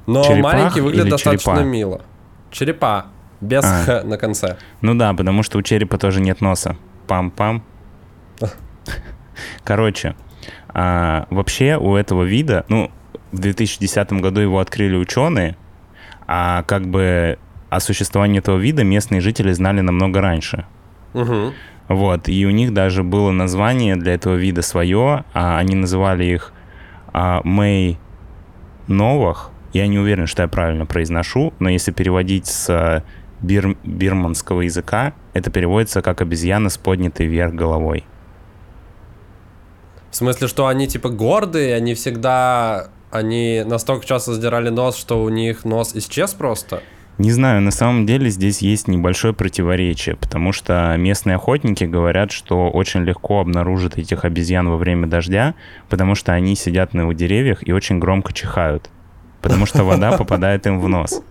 Но 0.08 0.24
Черепах 0.24 0.54
маленький 0.54 0.80
выглядит 0.80 1.10
достаточно 1.10 1.56
черепа? 1.56 1.68
мило. 1.68 2.00
Черепа. 2.50 3.06
Без 3.42 3.62
а. 3.62 3.84
х 3.84 4.02
на 4.04 4.16
конце. 4.16 4.56
Ну 4.80 4.94
да, 4.94 5.12
потому 5.12 5.42
что 5.42 5.58
у 5.58 5.62
черепа 5.62 5.98
тоже 5.98 6.22
нет 6.22 6.40
носа. 6.40 6.76
Пам-пам. 7.06 7.60
Короче, 9.64 10.16
а, 10.70 11.26
вообще 11.28 11.76
у 11.76 11.94
этого 11.94 12.22
вида, 12.22 12.64
ну, 12.68 12.90
в 13.32 13.38
2010 13.38 14.14
году 14.14 14.40
его 14.40 14.60
открыли 14.60 14.96
ученые, 14.96 15.58
а 16.26 16.62
как 16.62 16.88
бы 16.88 17.38
о 17.68 17.78
существовании 17.78 18.38
этого 18.38 18.56
вида 18.56 18.84
местные 18.84 19.20
жители 19.20 19.52
знали 19.52 19.82
намного 19.82 20.22
раньше. 20.22 20.64
Угу. 21.12 21.52
Вот, 21.88 22.30
и 22.30 22.46
у 22.46 22.50
них 22.50 22.72
даже 22.72 23.02
было 23.02 23.30
название 23.30 23.96
для 23.96 24.14
этого 24.14 24.36
вида 24.36 24.62
свое, 24.62 25.24
а 25.34 25.58
они 25.58 25.74
называли 25.74 26.24
их 26.24 26.54
а, 27.12 27.42
Мэй 27.44 27.98
Новых, 28.86 29.50
я 29.72 29.86
не 29.86 29.98
уверен, 29.98 30.26
что 30.26 30.42
я 30.42 30.48
правильно 30.48 30.86
произношу, 30.86 31.52
но 31.58 31.68
если 31.68 31.92
переводить 31.92 32.46
с 32.46 33.04
бир 33.40 33.76
бирманского 33.84 34.62
языка, 34.62 35.14
это 35.32 35.50
переводится 35.50 36.02
как 36.02 36.20
обезьяна 36.20 36.70
с 36.70 36.78
поднятой 36.78 37.26
вверх 37.26 37.54
головой. 37.54 38.04
В 40.10 40.16
смысле, 40.16 40.48
что 40.48 40.66
они 40.66 40.88
типа 40.88 41.10
гордые, 41.10 41.74
они 41.74 41.94
всегда... 41.94 42.88
Они 43.10 43.62
настолько 43.64 44.04
часто 44.04 44.34
задирали 44.34 44.68
нос, 44.68 44.96
что 44.96 45.22
у 45.22 45.30
них 45.30 45.64
нос 45.64 45.92
исчез 45.94 46.34
просто? 46.34 46.82
Не 47.16 47.32
знаю, 47.32 47.62
на 47.62 47.70
самом 47.70 48.04
деле 48.06 48.28
здесь 48.28 48.58
есть 48.58 48.86
небольшое 48.86 49.32
противоречие, 49.32 50.16
потому 50.16 50.52
что 50.52 50.94
местные 50.98 51.36
охотники 51.36 51.84
говорят, 51.84 52.30
что 52.32 52.68
очень 52.68 53.00
легко 53.04 53.40
обнаружить 53.40 53.96
этих 53.96 54.24
обезьян 54.24 54.68
во 54.68 54.76
время 54.76 55.06
дождя, 55.06 55.54
потому 55.88 56.14
что 56.14 56.32
они 56.32 56.54
сидят 56.54 56.92
на 56.92 57.12
деревьях 57.14 57.66
и 57.66 57.72
очень 57.72 57.98
громко 57.98 58.32
чихают 58.32 58.90
потому 59.42 59.66
что 59.66 59.84
вода 59.84 60.12
попадает 60.16 60.66
им 60.66 60.80
в 60.80 60.88
нос. 60.88 61.22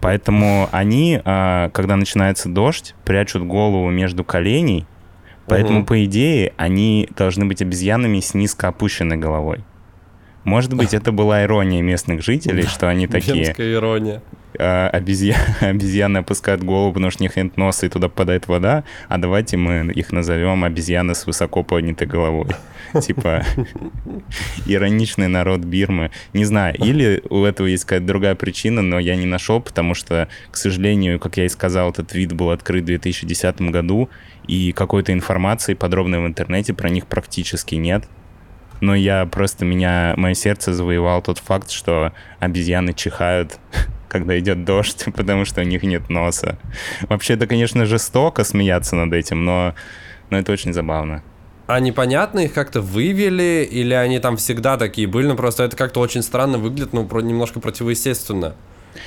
Поэтому 0.00 0.68
они, 0.72 1.20
а, 1.24 1.70
когда 1.70 1.96
начинается 1.96 2.48
дождь, 2.48 2.94
прячут 3.04 3.44
голову 3.44 3.90
между 3.90 4.24
коленей, 4.24 4.86
поэтому, 5.46 5.80
угу. 5.80 5.86
по 5.88 6.04
идее, 6.04 6.52
они 6.56 7.08
должны 7.16 7.46
быть 7.46 7.62
обезьянами 7.62 8.20
с 8.20 8.34
низко 8.34 8.68
опущенной 8.68 9.16
головой. 9.16 9.64
Может 10.48 10.72
быть, 10.72 10.94
это 10.94 11.12
была 11.12 11.44
ирония 11.44 11.82
местных 11.82 12.22
жителей, 12.22 12.62
что 12.62 12.88
они 12.88 13.06
такие... 13.06 13.44
Женская 13.44 13.74
ирония. 13.74 14.22
А, 14.58 14.88
обезья... 14.88 15.36
Обезьяны 15.60 16.18
опускают 16.18 16.62
голову, 16.62 16.94
потому 16.94 17.10
что 17.10 17.22
у 17.22 17.24
них 17.24 17.36
нет 17.36 17.58
носа, 17.58 17.84
и 17.84 17.88
туда 17.90 18.08
попадает 18.08 18.48
вода, 18.48 18.84
а 19.08 19.18
давайте 19.18 19.58
мы 19.58 19.92
их 19.92 20.10
назовем 20.10 20.64
обезьяны 20.64 21.14
с 21.14 21.26
высоко 21.26 21.62
поднятой 21.62 22.06
головой. 22.06 22.48
Типа, 23.02 23.44
ироничный 24.64 25.28
народ 25.28 25.60
Бирмы. 25.60 26.10
Не 26.32 26.46
знаю, 26.46 26.74
или 26.78 27.22
у 27.28 27.44
этого 27.44 27.66
есть 27.66 27.84
какая-то 27.84 28.06
другая 28.06 28.34
причина, 28.34 28.80
но 28.80 28.98
я 28.98 29.16
не 29.16 29.26
нашел, 29.26 29.60
потому 29.60 29.92
что, 29.92 30.28
к 30.50 30.56
сожалению, 30.56 31.20
как 31.20 31.36
я 31.36 31.44
и 31.44 31.48
сказал, 31.50 31.90
этот 31.90 32.14
вид 32.14 32.32
был 32.32 32.50
открыт 32.50 32.84
в 32.84 32.86
2010 32.86 33.60
году, 33.70 34.08
и 34.46 34.72
какой-то 34.72 35.12
информации 35.12 35.74
подробной 35.74 36.20
в 36.20 36.26
интернете 36.26 36.72
про 36.72 36.88
них 36.88 37.06
практически 37.06 37.74
нет. 37.74 38.04
Но 38.80 38.94
я 38.94 39.26
просто 39.26 39.64
меня, 39.64 40.14
мое 40.16 40.34
сердце 40.34 40.72
завоевал 40.72 41.22
тот 41.22 41.38
факт, 41.38 41.70
что 41.70 42.12
обезьяны 42.38 42.94
чихают 42.94 43.58
когда 44.08 44.38
идет 44.38 44.64
дождь, 44.64 45.04
потому 45.14 45.44
что 45.44 45.60
у 45.60 45.64
них 45.64 45.82
нет 45.82 46.08
носа. 46.08 46.58
Вообще, 47.08 47.34
это, 47.34 47.46
конечно, 47.46 47.86
жестоко 47.86 48.44
смеяться 48.44 48.96
над 48.96 49.12
этим, 49.12 49.44
но, 49.44 49.74
но 50.30 50.38
это 50.38 50.52
очень 50.52 50.72
забавно. 50.72 51.22
а 51.66 51.80
непонятно, 51.80 52.40
их 52.40 52.54
как-то 52.54 52.80
вывели, 52.80 53.68
или 53.70 53.92
они 53.92 54.18
там 54.18 54.36
всегда 54.38 54.76
такие 54.76 55.06
были, 55.06 55.26
ну 55.26 55.36
просто 55.36 55.64
это 55.64 55.76
как-то 55.76 56.00
очень 56.00 56.22
странно 56.22 56.58
выглядит, 56.58 56.92
ну 56.92 57.06
про, 57.06 57.20
немножко 57.20 57.60
противоестественно. 57.60 58.54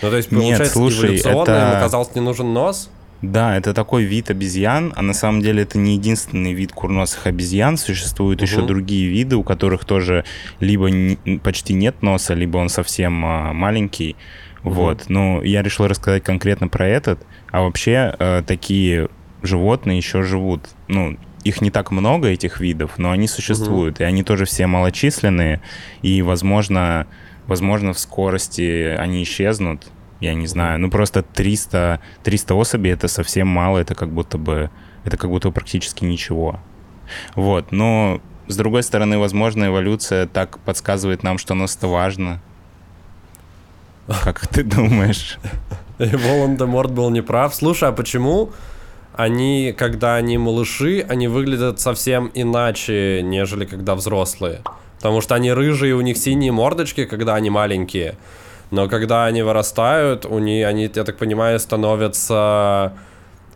Ну 0.01 0.09
то 0.09 0.15
есть, 0.15 0.29
получается, 0.29 0.63
Нет, 0.63 0.71
слушай, 0.71 1.09
эволюционно 1.09 1.51
это... 1.51 1.71
им 1.71 1.77
оказался 1.77 2.11
не 2.15 2.21
нужен 2.21 2.53
нос? 2.53 2.89
Да, 3.21 3.55
это 3.55 3.73
такой 3.73 4.03
вид 4.03 4.31
обезьян, 4.31 4.93
а 4.95 5.01
на 5.03 5.13
самом 5.13 5.41
деле 5.41 5.63
это 5.63 5.77
не 5.77 5.93
единственный 5.93 6.53
вид 6.53 6.71
курносых 6.71 7.27
обезьян. 7.27 7.77
Существуют 7.77 8.41
угу. 8.41 8.45
еще 8.45 8.65
другие 8.65 9.07
виды, 9.07 9.35
у 9.35 9.43
которых 9.43 9.85
тоже 9.85 10.25
либо 10.59 10.89
не, 10.89 11.17
почти 11.37 11.73
нет 11.73 12.01
носа, 12.01 12.33
либо 12.33 12.57
он 12.57 12.69
совсем 12.69 13.23
а, 13.23 13.53
маленький. 13.53 14.15
Угу. 14.63 14.73
Вот. 14.73 15.05
Ну, 15.09 15.43
я 15.43 15.61
решил 15.61 15.87
рассказать 15.87 16.23
конкретно 16.23 16.67
про 16.67 16.87
этот. 16.87 17.23
А 17.51 17.61
вообще 17.61 18.15
э, 18.17 18.43
такие 18.45 19.09
животные 19.43 19.97
еще 19.97 20.23
живут. 20.23 20.69
Ну, 20.87 21.17
их 21.43 21.61
не 21.61 21.69
так 21.69 21.91
много, 21.91 22.27
этих 22.27 22.59
видов, 22.59 22.97
но 22.97 23.11
они 23.11 23.27
существуют. 23.27 23.95
Угу. 23.95 24.03
И 24.03 24.05
они 24.05 24.23
тоже 24.23 24.45
все 24.45 24.65
малочисленные. 24.65 25.61
И, 26.01 26.23
возможно, 26.23 27.05
возможно, 27.45 27.93
в 27.93 27.99
скорости 27.99 28.95
они 28.97 29.21
исчезнут 29.21 29.85
я 30.21 30.33
не 30.33 30.47
знаю, 30.47 30.79
ну 30.79 30.89
просто 30.89 31.23
300, 31.23 31.99
300 32.23 32.53
особей 32.53 32.91
это 32.91 33.07
совсем 33.07 33.47
мало, 33.47 33.79
это 33.79 33.95
как 33.95 34.09
будто 34.09 34.37
бы, 34.37 34.69
это 35.03 35.17
как 35.17 35.29
будто 35.29 35.51
практически 35.51 36.05
ничего. 36.05 36.59
Вот, 37.35 37.71
но 37.71 38.21
с 38.47 38.55
другой 38.55 38.83
стороны, 38.83 39.17
возможно, 39.17 39.65
эволюция 39.65 40.27
так 40.27 40.59
подсказывает 40.59 41.23
нам, 41.23 41.37
что 41.37 41.55
нос 41.55 41.75
это 41.75 41.87
важно. 41.87 42.39
Как 44.23 44.47
ты 44.47 44.63
думаешь? 44.63 45.37
И 45.99 46.05
Волан-де-Морт 46.15 46.91
был 46.91 47.09
неправ. 47.09 47.53
Слушай, 47.55 47.89
а 47.89 47.91
почему 47.91 48.51
они, 49.13 49.73
когда 49.77 50.15
они 50.15 50.37
малыши, 50.37 51.05
они 51.07 51.27
выглядят 51.27 51.79
совсем 51.79 52.31
иначе, 52.33 53.21
нежели 53.23 53.65
когда 53.65 53.95
взрослые? 53.95 54.61
Потому 54.97 55.21
что 55.21 55.35
они 55.35 55.51
рыжие, 55.51 55.95
у 55.95 56.01
них 56.01 56.17
синие 56.17 56.51
мордочки, 56.51 57.05
когда 57.05 57.35
они 57.35 57.49
маленькие. 57.49 58.17
Но 58.71 58.87
когда 58.87 59.25
они 59.25 59.41
вырастают, 59.43 60.25
у 60.25 60.39
них, 60.39 60.65
они, 60.65 60.89
я 60.93 61.03
так 61.03 61.17
понимаю, 61.17 61.59
становятся 61.59 62.93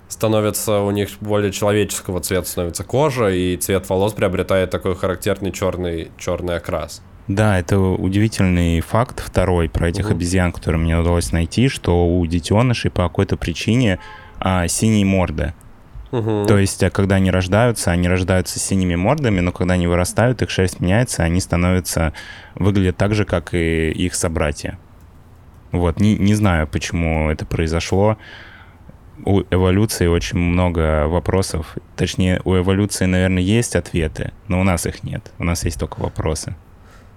становятся 0.08 0.82
у 0.82 0.92
них 0.92 1.10
более 1.20 1.52
человеческого 1.52 2.20
цвета 2.22 2.48
становится 2.48 2.84
кожа, 2.84 3.30
и 3.30 3.58
цвет 3.58 3.90
волос 3.90 4.14
приобретает 4.14 4.70
такой 4.70 4.96
характерный 4.96 5.52
черный, 5.52 6.12
черный 6.18 6.58
окрас. 6.58 7.02
Да, 7.28 7.60
это 7.60 7.80
удивительный 7.80 8.82
факт 8.82 9.20
второй 9.20 9.68
про 9.68 9.90
этих 9.90 10.06
угу. 10.06 10.14
обезьян, 10.14 10.52
которые 10.52 10.80
мне 10.80 10.98
удалось 10.98 11.32
найти, 11.32 11.70
что 11.70 12.06
у 12.06 12.26
детенышей 12.28 12.92
по 12.92 13.04
какой-то 13.04 13.36
причине 13.36 14.00
а, 14.40 14.68
синие 14.68 15.06
морды. 15.06 15.54
Угу. 16.12 16.46
То 16.48 16.60
есть, 16.60 16.84
а, 16.84 16.92
когда 16.92 17.16
они 17.16 17.32
рождаются, 17.32 17.90
они 17.90 18.08
рождаются 18.08 18.60
с 18.60 18.64
синими 18.64 18.96
мордами, 18.96 19.40
но 19.40 19.52
когда 19.52 19.74
они 19.74 19.88
вырастают, 19.88 20.44
их 20.44 20.52
шерсть 20.52 20.80
меняется, 20.80 21.24
они 21.24 21.40
становятся, 21.40 22.14
выглядят 22.54 22.96
так 22.96 23.16
же, 23.16 23.26
как 23.26 23.56
и 23.56 23.90
их 23.90 24.14
собратья. 24.14 24.78
Вот, 25.77 26.00
не, 26.00 26.17
не 26.17 26.36
знаю, 26.36 26.67
почему 26.67 27.29
это 27.29 27.46
произошло. 27.46 28.17
У 29.25 29.41
эволюции 29.50 30.08
очень 30.08 30.38
много 30.38 31.08
вопросов. 31.08 31.77
Точнее, 31.96 32.41
у 32.44 32.55
эволюции, 32.55 33.05
наверное, 33.05 33.41
есть 33.41 33.75
ответы, 33.75 34.34
но 34.48 34.60
у 34.60 34.63
нас 34.63 34.86
их 34.86 35.03
нет. 35.03 35.32
У 35.39 35.44
нас 35.44 35.65
есть 35.65 35.79
только 35.79 36.00
вопросы. 36.00 36.55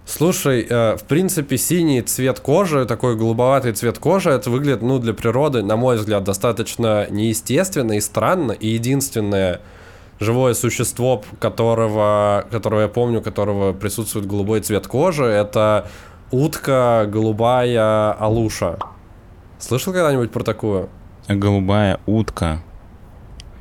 Слушай, 0.09 0.67
э, 0.69 0.97
в 0.97 1.05
принципе, 1.05 1.59
синий 1.59 2.01
цвет 2.01 2.41
кожи, 2.41 2.87
такой 2.87 3.15
голубоватый 3.15 3.73
цвет 3.73 3.99
кожи, 3.99 4.31
это 4.31 4.49
выглядит, 4.49 4.81
ну, 4.81 4.99
для 4.99 5.13
природы, 5.13 5.63
на 5.63 5.77
мой 5.77 5.97
взгляд, 5.97 6.25
достаточно 6.25 7.07
неестественно 7.11 7.93
и 7.93 8.01
странно. 8.01 8.53
И 8.53 8.69
единственное 8.69 9.61
живое 10.19 10.55
существо, 10.55 11.23
которого, 11.41 12.47
которого 12.51 12.81
я 12.83 12.89
помню, 12.89 13.21
которого 13.21 13.75
присутствует 13.75 14.27
голубой 14.27 14.61
цвет 14.61 14.87
кожи, 14.87 15.25
это 15.25 15.91
утка 16.31 17.07
голубая 17.09 18.13
алуша. 18.13 18.79
Слышал 19.59 19.93
когда-нибудь 19.93 20.31
про 20.31 20.43
такую? 20.45 20.89
Голубая 21.29 22.01
утка. 22.07 22.61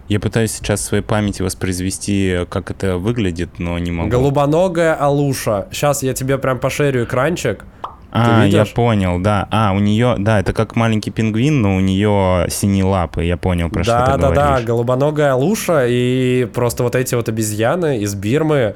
Я 0.07 0.21
пытаюсь 0.21 0.51
сейчас 0.51 0.79
в 0.79 0.83
своей 0.83 1.03
памяти 1.03 1.41
воспроизвести, 1.41 2.45
как 2.50 2.71
это 2.71 2.97
выглядит, 2.97 3.59
но 3.59 3.77
не 3.77 3.91
могу. 3.91 4.09
Голубоногая 4.09 4.95
алуша. 4.95 5.67
Сейчас 5.71 6.01
я 6.01 6.13
тебе 6.13 6.38
прям 6.38 6.59
пошерю 6.59 7.03
экранчик. 7.03 7.65
А, 8.09 8.45
я 8.45 8.65
понял, 8.65 9.19
да. 9.19 9.47
А, 9.51 9.74
у 9.74 9.79
нее, 9.79 10.15
да, 10.17 10.39
это 10.39 10.53
как 10.53 10.75
маленький 10.77 11.12
пингвин, 11.12 11.62
но 11.62 11.75
у 11.75 11.79
нее 11.81 12.47
синие 12.50 12.86
лапы. 12.86 13.25
Я 13.25 13.36
понял, 13.36 13.69
про 13.69 13.83
да, 13.83 14.05
что 14.05 14.05
ты 14.05 14.12
да, 14.12 14.17
говоришь. 14.17 14.36
Да, 14.38 14.59
да, 14.59 14.63
голубоногая 14.63 15.33
алуша 15.33 15.86
и 15.88 16.45
просто 16.45 16.83
вот 16.83 16.95
эти 16.95 17.15
вот 17.15 17.27
обезьяны 17.27 18.00
из 18.00 18.15
Бирмы, 18.15 18.75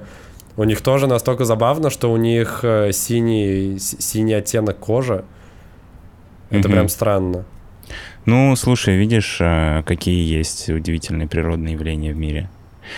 у 0.58 0.63
них 0.63 0.81
тоже 0.81 1.08
настолько 1.08 1.46
забавно, 1.46 1.89
что 1.89 2.12
у 2.12 2.17
них 2.17 2.60
э, 2.63 2.91
синий, 2.91 3.77
синий 3.79 4.34
оттенок 4.34 4.77
кожи. 4.79 5.24
Это 6.50 6.67
угу. 6.67 6.74
прям 6.74 6.89
странно. 6.89 7.46
Ну, 8.25 8.55
слушай, 8.55 8.98
видишь, 8.98 9.38
э, 9.39 9.84
какие 9.86 10.24
есть 10.24 10.70
удивительные 10.70 11.27
природные 11.27 11.74
явления 11.74 12.13
в 12.13 12.17
мире. 12.17 12.50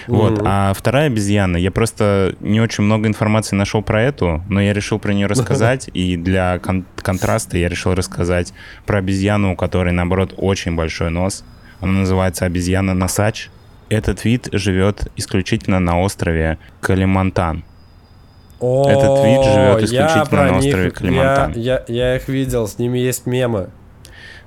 Mm-hmm. 0.08 0.16
Вот. 0.16 0.42
А 0.44 0.74
вторая 0.74 1.08
обезьяна, 1.08 1.58
я 1.58 1.72
просто 1.72 2.36
не 2.40 2.60
очень 2.60 2.84
много 2.84 3.08
информации 3.08 3.56
нашел 3.56 3.82
про 3.82 4.02
эту, 4.02 4.44
но 4.50 4.62
я 4.62 4.74
решил 4.74 5.00
про 5.00 5.14
нее 5.14 5.28
рассказать, 5.28 5.90
и 5.94 6.18
для 6.18 6.60
кон- 6.60 6.86
контраста 6.96 7.58
я 7.58 7.70
решил 7.70 7.94
рассказать 7.94 8.54
про 8.86 9.00
обезьяну, 9.00 9.54
у 9.54 9.56
которой, 9.56 9.94
наоборот, 9.94 10.34
очень 10.38 10.76
большой 10.76 11.10
нос. 11.10 11.44
Она 11.80 11.92
называется 11.92 12.46
обезьяна-носач. 12.46 13.50
Этот 13.90 14.26
вид 14.26 14.50
живет 14.52 15.12
исключительно 15.16 15.80
на 15.80 16.00
острове 16.00 16.58
Калимантан. 16.82 17.64
О, 18.60 18.90
Этот 18.90 19.26
вид 19.26 19.44
живет 19.44 19.84
исключительно 19.84 20.52
на 20.52 20.58
острове 20.58 20.86
них, 20.86 20.94
Калимантан. 20.94 21.54
Я, 21.56 21.84
я, 21.88 21.96
я 21.96 22.16
их 22.16 22.28
видел, 22.28 22.68
с 22.68 22.80
ними 22.80 22.98
есть 22.98 23.26
мемы. 23.26 23.70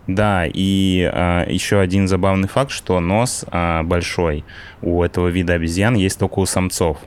Да, 0.06 0.44
и 0.46 1.10
а, 1.12 1.44
еще 1.48 1.80
один 1.80 2.06
забавный 2.06 2.48
факт, 2.48 2.70
что 2.70 3.00
нос 3.00 3.44
а, 3.48 3.82
большой 3.82 4.44
у 4.80 5.02
этого 5.02 5.28
вида 5.28 5.54
обезьян 5.54 5.94
есть 5.94 6.18
только 6.18 6.38
у 6.38 6.46
самцов. 6.46 6.98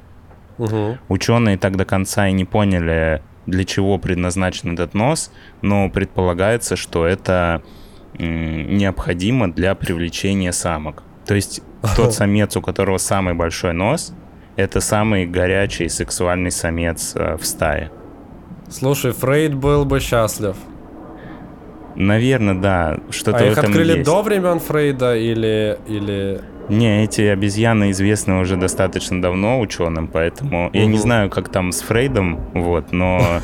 Угу. 0.58 0.98
Ученые 1.08 1.58
так 1.58 1.78
до 1.78 1.86
конца 1.86 2.28
и 2.28 2.34
не 2.34 2.44
поняли, 2.44 3.22
для 3.46 3.64
чего 3.64 3.98
предназначен 3.98 4.74
этот 4.74 4.94
нос, 4.94 5.32
но 5.62 5.90
предполагается, 5.90 6.76
что 6.76 7.06
это 7.06 7.64
м, 8.18 8.78
необходимо 8.78 9.52
для 9.52 9.76
привлечения 9.76 10.52
самок. 10.52 11.04
То 11.26 11.36
есть 11.36 11.62
тот 11.96 12.14
самец, 12.14 12.56
у 12.58 12.62
которого 12.62 12.98
самый 12.98 13.34
большой 13.34 13.74
нос, 13.74 14.14
это 14.56 14.82
самый 14.82 15.26
горячий 15.26 15.88
сексуальный 15.90 16.52
самец 16.52 17.14
э, 17.16 17.38
в 17.38 17.46
стае. 17.46 17.92
Слушай, 18.70 19.12
Фрейд 19.14 19.54
был 19.54 19.86
бы 19.86 20.00
счастлив. 20.00 20.56
Наверное, 21.96 22.56
да. 22.56 22.98
Что-то 23.10 23.40
а 23.40 23.42
в 23.42 23.46
их 23.46 23.58
этом 23.58 23.72
открыли 23.72 23.98
есть. 23.98 24.06
до 24.06 24.22
времен 24.22 24.60
Фрейда 24.60 25.16
или, 25.16 25.80
или 25.88 26.42
не, 26.70 27.04
эти 27.04 27.22
обезьяны 27.22 27.92
известны 27.92 28.40
уже 28.40 28.56
достаточно 28.56 29.22
давно 29.22 29.60
ученым, 29.60 30.08
поэтому 30.08 30.68
угу. 30.68 30.78
я 30.78 30.86
не 30.86 30.98
знаю, 30.98 31.30
как 31.30 31.50
там 31.50 31.72
с 31.72 31.82
Фрейдом, 31.82 32.40
вот, 32.54 32.92
но 32.92 33.42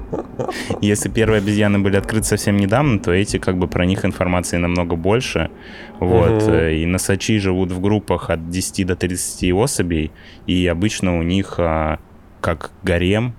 если 0.80 1.08
первые 1.08 1.38
обезьяны 1.38 1.78
были 1.78 1.96
открыты 1.96 2.24
совсем 2.24 2.56
недавно, 2.56 2.98
то 2.98 3.12
эти 3.12 3.38
как 3.38 3.58
бы 3.58 3.68
про 3.68 3.84
них 3.84 4.04
информации 4.04 4.56
намного 4.56 4.96
больше, 4.96 5.50
вот, 6.00 6.48
э, 6.48 6.76
и 6.76 6.86
носачи 6.86 7.38
живут 7.38 7.70
в 7.70 7.80
группах 7.80 8.30
от 8.30 8.50
10 8.50 8.86
до 8.86 8.96
30 8.96 9.52
особей, 9.52 10.10
и 10.46 10.66
обычно 10.66 11.18
у 11.18 11.22
них 11.22 11.54
а, 11.58 11.98
как 12.40 12.70
гарем, 12.82 13.34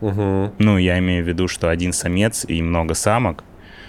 ну, 0.00 0.78
я 0.78 0.98
имею 0.98 1.24
в 1.24 1.28
виду, 1.28 1.46
что 1.46 1.68
один 1.68 1.92
самец 1.92 2.46
и 2.48 2.62
много 2.62 2.94
самок. 2.94 3.44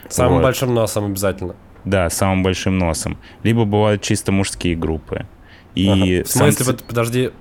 Самым 0.09 0.41
большим 0.41 0.73
носом 0.73 1.05
обязательно. 1.05 1.55
Да, 1.85 2.09
самым 2.09 2.43
большим 2.43 2.77
носом. 2.77 3.17
Либо 3.43 3.65
бывают 3.65 4.01
чисто 4.01 4.31
мужские 4.31 4.75
группы. 4.75 5.25
И 5.75 5.87
ага. 5.87 6.27
В 6.27 6.31
смысле, 6.31 6.65
самцы... 6.65 6.83
подожди, 6.83 7.31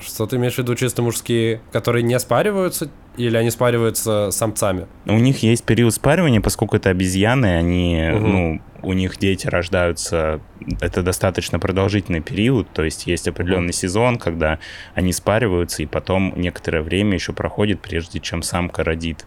что 0.00 0.26
ты 0.26 0.36
имеешь 0.36 0.54
в 0.54 0.58
виду 0.58 0.74
чисто 0.74 1.02
мужские, 1.02 1.60
которые 1.72 2.02
не 2.02 2.18
спариваются, 2.18 2.90
или 3.16 3.36
они 3.36 3.50
спариваются 3.50 4.30
самцами? 4.30 4.86
У 5.06 5.18
них 5.18 5.42
есть 5.42 5.64
период 5.64 5.94
спаривания, 5.94 6.40
поскольку 6.40 6.76
это 6.76 6.90
обезьяны, 6.90 7.56
они, 7.56 8.10
угу. 8.14 8.26
ну, 8.26 8.60
у 8.82 8.92
них 8.92 9.18
дети 9.18 9.46
рождаются, 9.46 10.40
это 10.80 11.02
достаточно 11.02 11.58
продолжительный 11.58 12.20
период, 12.20 12.68
то 12.72 12.84
есть 12.84 13.06
есть 13.06 13.26
определенный 13.26 13.70
угу. 13.70 13.72
сезон, 13.72 14.16
когда 14.18 14.58
они 14.94 15.12
спариваются, 15.12 15.82
и 15.82 15.86
потом 15.86 16.34
некоторое 16.36 16.82
время 16.82 17.14
еще 17.14 17.32
проходит, 17.32 17.80
прежде 17.80 18.20
чем 18.20 18.42
самка 18.42 18.84
родит 18.84 19.24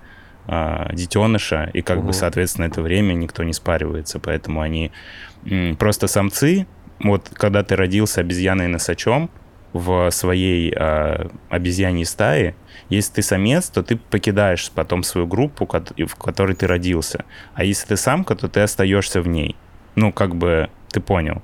а, 0.51 0.89
детеныша, 0.93 1.69
и 1.73 1.83
как 1.83 1.99
угу. 1.99 2.07
бы, 2.07 2.13
соответственно, 2.13 2.65
это 2.65 2.81
время 2.81 3.13
никто 3.13 3.43
не 3.43 3.53
спаривается, 3.53 4.19
поэтому 4.19 4.61
они 4.61 4.91
просто 5.77 6.07
самцы. 6.07 6.65
Вот 6.99 7.29
когда 7.33 7.63
ты 7.63 7.75
родился 7.75 8.21
обезьяной-носачом 8.21 9.29
в 9.73 10.09
своей 10.09 10.73
э, 10.75 11.27
обезьяньей 11.49 12.05
стае, 12.05 12.55
если 12.89 13.13
ты 13.13 13.21
самец, 13.21 13.69
то 13.69 13.83
ты 13.83 13.95
покидаешь 13.95 14.71
потом 14.73 15.03
свою 15.03 15.27
группу, 15.27 15.67
в 15.67 16.15
которой 16.15 16.55
ты 16.55 16.65
родился. 16.65 17.25
А 17.53 17.63
если 17.63 17.89
ты 17.89 17.97
самка, 17.97 18.35
то 18.35 18.47
ты 18.47 18.61
остаешься 18.61 19.21
в 19.21 19.27
ней. 19.27 19.55
Ну, 19.93 20.11
как 20.11 20.35
бы, 20.35 20.71
ты 20.89 20.99
понял. 20.99 21.43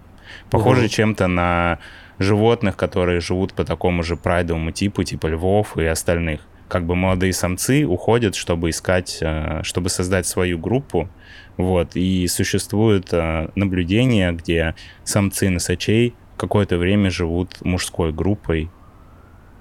Похоже 0.50 0.86
угу. 0.86 0.90
чем-то 0.90 1.28
на 1.28 1.78
животных, 2.18 2.76
которые 2.76 3.20
живут 3.20 3.54
по 3.54 3.64
такому 3.64 4.02
же 4.02 4.16
прайдовому 4.16 4.72
типу, 4.72 5.04
типа 5.04 5.28
львов 5.28 5.78
и 5.78 5.86
остальных. 5.86 6.42
Как 6.68 6.86
бы 6.86 6.96
молодые 6.96 7.34
самцы 7.34 7.86
уходят, 7.86 8.36
чтобы 8.36 8.70
искать, 8.70 9.20
э, 9.22 9.62
чтобы 9.64 9.90
создать 9.90 10.26
свою 10.26 10.58
группу, 10.58 11.10
вот, 11.58 11.96
и 11.96 12.28
существует 12.28 13.14
э, 13.14 13.50
наблюдение, 13.56 14.32
где 14.32 14.76
самцы 15.04 15.50
носачей 15.50 16.16
какое-то 16.38 16.78
время 16.78 17.10
живут 17.10 17.62
мужской 17.62 18.12
группой, 18.12 18.70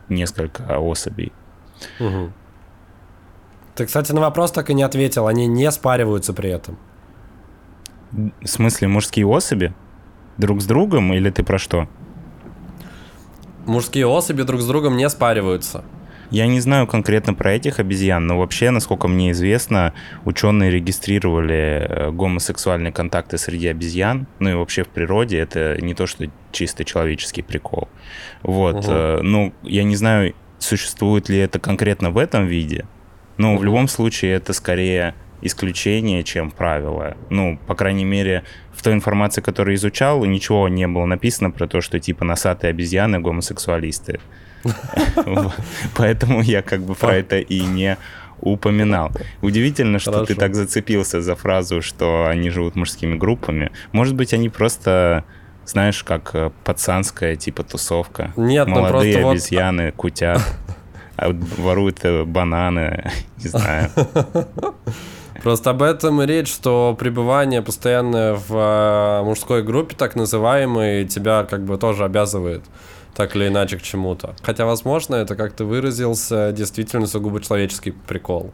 несколько 0.08 0.78
особей. 0.78 1.32
Угу. 2.00 2.32
Ты, 3.74 3.86
кстати, 3.86 4.12
на 4.12 4.20
вопрос 4.20 4.52
так 4.52 4.70
и 4.70 4.74
не 4.74 4.82
ответил. 4.82 5.26
Они 5.26 5.46
не 5.46 5.70
спариваются 5.70 6.32
при 6.32 6.50
этом. 6.50 6.78
В 8.12 8.46
смысле, 8.46 8.88
мужские 8.88 9.26
особи? 9.26 9.74
Друг 10.36 10.60
с 10.62 10.66
другом 10.66 11.12
или 11.12 11.30
ты 11.30 11.42
про 11.42 11.58
что? 11.58 11.88
Мужские 13.66 14.06
особи 14.06 14.42
друг 14.42 14.60
с 14.60 14.66
другом 14.66 14.96
не 14.96 15.08
спариваются. 15.08 15.84
Я 16.30 16.46
не 16.46 16.60
знаю 16.60 16.86
конкретно 16.86 17.34
про 17.34 17.52
этих 17.52 17.78
обезьян, 17.78 18.26
но 18.26 18.38
вообще, 18.38 18.70
насколько 18.70 19.08
мне 19.08 19.30
известно, 19.32 19.92
ученые 20.24 20.70
регистрировали 20.70 21.86
э, 21.88 22.10
гомосексуальные 22.10 22.92
контакты 22.92 23.38
среди 23.38 23.68
обезьян, 23.68 24.26
ну 24.38 24.50
и 24.50 24.54
вообще 24.54 24.84
в 24.84 24.88
природе 24.88 25.38
это 25.38 25.76
не 25.80 25.94
то, 25.94 26.06
что 26.06 26.26
чисто 26.52 26.84
человеческий 26.84 27.42
прикол. 27.42 27.88
Вот, 28.42 28.86
угу. 28.86 29.22
ну, 29.22 29.52
я 29.62 29.84
не 29.84 29.96
знаю, 29.96 30.34
существует 30.58 31.28
ли 31.28 31.38
это 31.38 31.58
конкретно 31.58 32.10
в 32.10 32.18
этом 32.18 32.46
виде, 32.46 32.86
но 33.36 33.52
угу. 33.52 33.60
в 33.60 33.64
любом 33.64 33.88
случае 33.88 34.32
это 34.32 34.52
скорее 34.52 35.14
исключение, 35.44 36.24
чем 36.24 36.50
правило. 36.50 37.16
Ну, 37.28 37.58
по 37.66 37.74
крайней 37.74 38.04
мере, 38.04 38.44
в 38.72 38.82
той 38.82 38.94
информации, 38.94 39.42
которую 39.42 39.76
изучал, 39.76 40.24
ничего 40.24 40.68
не 40.68 40.88
было 40.88 41.04
написано 41.04 41.50
про 41.50 41.66
то, 41.68 41.80
что 41.80 42.00
типа 42.00 42.24
носатые 42.24 42.70
обезьяны 42.70 43.20
гомосексуалисты. 43.20 44.20
Поэтому 45.94 46.42
я 46.42 46.62
как 46.62 46.82
бы 46.82 46.94
про 46.94 47.16
это 47.16 47.38
и 47.38 47.60
не 47.60 47.96
упоминал. 48.40 49.10
Удивительно, 49.42 49.98
что 49.98 50.12
Хорошо. 50.12 50.26
ты 50.26 50.34
так 50.34 50.54
зацепился 50.54 51.22
за 51.22 51.34
фразу, 51.34 51.82
что 51.82 52.26
они 52.26 52.50
живут 52.50 52.76
мужскими 52.76 53.16
группами. 53.16 53.70
Может 53.92 54.14
быть, 54.14 54.34
они 54.34 54.48
просто, 54.48 55.24
знаешь, 55.64 56.04
как 56.04 56.34
э, 56.34 56.50
пацанская 56.64 57.36
типа 57.36 57.62
тусовка. 57.62 58.32
Нет, 58.36 58.66
ну 58.68 58.80
Молодые 58.80 59.18
ну 59.18 59.30
обезьяны 59.30 59.84
вот... 59.86 59.94
кутят, 59.94 60.42
а 61.16 61.30
воруют 61.58 62.00
э, 62.02 62.24
бананы, 62.24 63.10
не 63.42 63.48
знаю. 63.48 63.90
Просто 65.42 65.70
об 65.70 65.82
этом 65.82 66.22
и 66.22 66.26
речь, 66.26 66.48
что 66.48 66.96
пребывание 66.98 67.60
постоянное 67.60 68.34
в 68.34 68.50
э, 68.50 69.24
мужской 69.24 69.62
группе, 69.62 69.94
так 69.96 70.16
называемой, 70.16 71.04
тебя 71.06 71.44
как 71.44 71.64
бы 71.64 71.76
тоже 71.76 72.04
обязывает 72.04 72.62
так 73.14 73.36
или 73.36 73.48
иначе 73.48 73.78
к 73.78 73.82
чему-то. 73.82 74.34
Хотя, 74.42 74.66
возможно, 74.66 75.16
это, 75.16 75.36
как 75.36 75.52
ты 75.52 75.64
выразился, 75.64 76.52
действительно 76.52 77.06
сугубо 77.06 77.40
человеческий 77.40 77.92
прикол. 77.92 78.52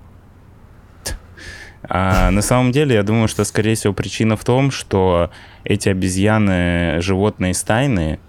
А, 1.82 2.30
на 2.30 2.42
самом 2.42 2.72
деле, 2.72 2.94
я 2.94 3.02
думаю, 3.02 3.26
что, 3.26 3.44
скорее 3.44 3.74
всего, 3.74 3.94
причина 3.94 4.36
в 4.36 4.44
том, 4.44 4.70
что 4.70 5.30
эти 5.64 5.88
обезьяны 5.88 7.00
животные 7.00 7.54
стайные, 7.54 8.20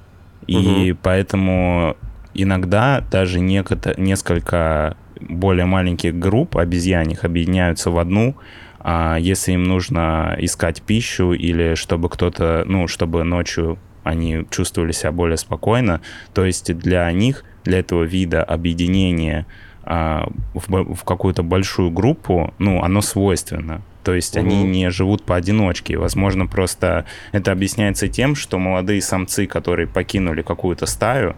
и 0.48 0.92
угу. 0.92 1.00
поэтому 1.04 1.98
иногда 2.34 3.04
даже 3.12 3.40
некото, 3.40 3.94
несколько 3.98 4.96
более 5.20 5.66
маленьких 5.66 6.18
групп 6.18 6.58
обезьяньих 6.58 7.26
объединяются 7.26 7.92
в 7.92 8.00
одну, 8.00 8.36
а 8.80 9.18
если 9.20 9.52
им 9.52 9.64
нужно 9.66 10.36
искать 10.40 10.82
пищу 10.82 11.34
или 11.34 11.76
чтобы 11.76 12.10
кто-то, 12.10 12.64
ну, 12.66 12.88
чтобы 12.88 13.24
ночью 13.24 13.78
они 14.04 14.46
чувствовали 14.50 14.92
себя 14.92 15.12
более 15.12 15.38
спокойно. 15.38 16.02
То 16.34 16.46
есть 16.46 16.76
для 16.78 17.12
них, 17.12 17.44
для 17.64 17.80
этого 17.80 18.04
вида 18.04 18.44
объединения 18.44 19.46
а, 19.84 20.28
в, 20.54 20.96
в 20.96 21.04
какую-то 21.04 21.44
большую 21.44 21.92
группу, 21.92 22.54
ну, 22.60 22.84
оно 22.84 23.02
свойственно. 23.02 23.82
То 24.04 24.14
есть 24.14 24.36
угу. 24.36 24.46
они 24.46 24.64
не 24.64 24.90
живут 24.90 25.24
поодиночке. 25.24 25.98
Возможно, 25.98 26.48
просто 26.48 27.06
это 27.32 27.52
объясняется 27.52 28.08
тем, 28.08 28.36
что 28.36 28.58
молодые 28.58 29.02
самцы, 29.02 29.46
которые 29.46 29.88
покинули 29.88 30.42
какую-то 30.42 30.86
стаю, 30.86 31.36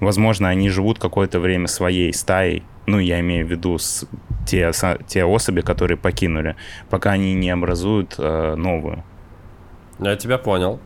возможно, 0.00 0.48
они 0.48 0.70
живут 0.70 0.98
какое-то 0.98 1.40
время 1.40 1.66
своей 1.66 2.12
стаей. 2.12 2.62
Ну, 2.86 2.98
я 2.98 3.20
имею 3.20 3.46
в 3.46 3.50
виду 3.50 3.78
с, 3.78 4.06
те, 4.46 4.70
те 5.06 5.24
особи, 5.24 5.60
которые 5.60 5.98
покинули, 5.98 6.56
пока 6.88 7.12
они 7.12 7.34
не 7.34 7.50
образуют 7.50 8.14
э, 8.18 8.54
новую. 8.56 9.04
Я 9.98 10.16
тебя 10.16 10.38
понял. 10.38 10.80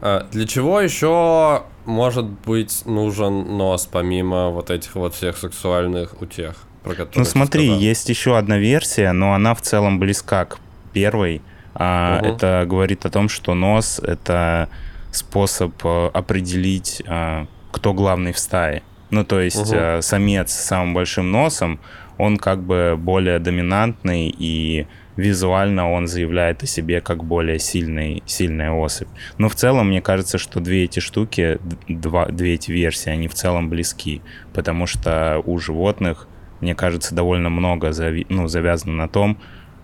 А, 0.00 0.26
для 0.30 0.46
чего 0.46 0.80
еще 0.80 1.62
может 1.84 2.24
быть 2.24 2.82
нужен 2.86 3.56
нос, 3.56 3.88
помимо 3.90 4.50
вот 4.50 4.70
этих 4.70 4.94
вот 4.94 5.14
всех 5.14 5.36
сексуальных 5.36 6.20
утех? 6.20 6.56
Про 6.82 6.92
которые 6.92 7.18
ну 7.18 7.24
смотри, 7.24 7.68
есть 7.68 8.08
еще 8.08 8.38
одна 8.38 8.58
версия, 8.58 9.12
но 9.12 9.34
она 9.34 9.54
в 9.54 9.60
целом 9.60 9.98
близка 9.98 10.46
к 10.46 10.58
первой. 10.92 11.42
А, 11.74 12.20
угу. 12.20 12.28
Это 12.28 12.64
говорит 12.66 13.04
о 13.04 13.10
том, 13.10 13.28
что 13.28 13.54
нос— 13.54 14.00
это 14.02 14.68
способ 15.12 15.74
э, 15.84 16.10
определить, 16.12 17.02
а, 17.06 17.46
кто 17.70 17.92
главный 17.92 18.32
в 18.32 18.38
стае. 18.38 18.82
Ну, 19.10 19.24
то 19.24 19.40
есть 19.40 19.72
угу. 19.72 20.00
самец 20.00 20.52
с 20.52 20.64
самым 20.64 20.94
большим 20.94 21.30
носом, 21.30 21.80
он 22.16 22.36
как 22.36 22.62
бы 22.62 22.96
более 22.98 23.38
доминантный 23.38 24.34
и 24.36 24.86
визуально 25.16 25.90
он 25.90 26.06
заявляет 26.06 26.62
о 26.62 26.66
себе 26.66 27.00
как 27.00 27.24
более 27.24 27.58
сильный, 27.58 28.22
сильная 28.26 28.72
особь. 28.72 29.08
Но 29.38 29.48
в 29.48 29.54
целом, 29.54 29.88
мне 29.88 30.00
кажется, 30.00 30.38
что 30.38 30.60
две 30.60 30.84
эти 30.84 31.00
штуки, 31.00 31.58
два, 31.88 32.26
две 32.26 32.54
эти 32.54 32.70
версии, 32.72 33.10
они 33.10 33.28
в 33.28 33.34
целом 33.34 33.68
близки, 33.68 34.22
потому 34.52 34.86
что 34.86 35.42
у 35.44 35.58
животных, 35.58 36.28
мне 36.60 36.74
кажется, 36.74 37.14
довольно 37.14 37.50
много 37.50 37.92
зави, 37.92 38.26
ну, 38.28 38.48
завязано 38.48 38.94
на 38.94 39.08
том, 39.08 39.38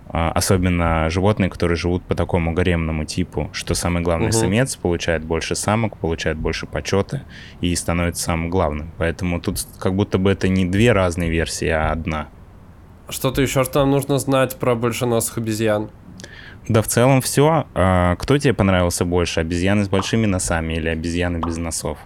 а, 0.08 0.30
особенно 0.30 1.10
животные, 1.10 1.50
которые 1.50 1.76
живут 1.76 2.04
по 2.04 2.14
такому 2.14 2.52
гаремному 2.52 3.04
типу, 3.04 3.50
что 3.52 3.74
самый 3.74 4.02
главный 4.02 4.28
угу. 4.28 4.36
самец 4.36 4.76
получает 4.76 5.24
больше 5.24 5.56
самок, 5.56 5.98
получает 5.98 6.38
больше 6.38 6.66
почета 6.66 7.24
и 7.60 7.74
становится 7.74 8.22
самым 8.22 8.48
главным. 8.48 8.92
Поэтому 8.98 9.40
тут 9.40 9.58
как 9.80 9.94
будто 9.94 10.18
бы 10.18 10.30
это 10.30 10.48
не 10.48 10.64
две 10.64 10.92
разные 10.92 11.28
версии, 11.28 11.68
а 11.68 11.90
одна. 11.90 12.28
Что-то 13.08 13.40
еще, 13.42 13.64
что 13.64 13.80
нам 13.80 13.90
нужно 13.90 14.18
знать 14.18 14.56
про 14.56 14.74
большеносых 14.74 15.38
обезьян? 15.38 15.90
Да, 16.68 16.82
в 16.82 16.88
целом 16.88 17.20
все. 17.20 17.66
А, 17.74 18.16
кто 18.16 18.36
тебе 18.38 18.52
понравился 18.52 19.04
больше, 19.04 19.40
обезьяны 19.40 19.84
с 19.84 19.88
большими 19.88 20.26
носами 20.26 20.74
или 20.74 20.88
обезьяны 20.88 21.38
без 21.38 21.56
носов? 21.56 21.98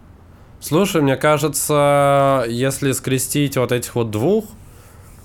Слушай, 0.61 1.01
мне 1.01 1.17
кажется, 1.17 2.45
если 2.47 2.93
скрестить 2.93 3.57
вот 3.57 3.73
этих 3.73 3.95
вот 3.95 4.11
двух, 4.11 4.45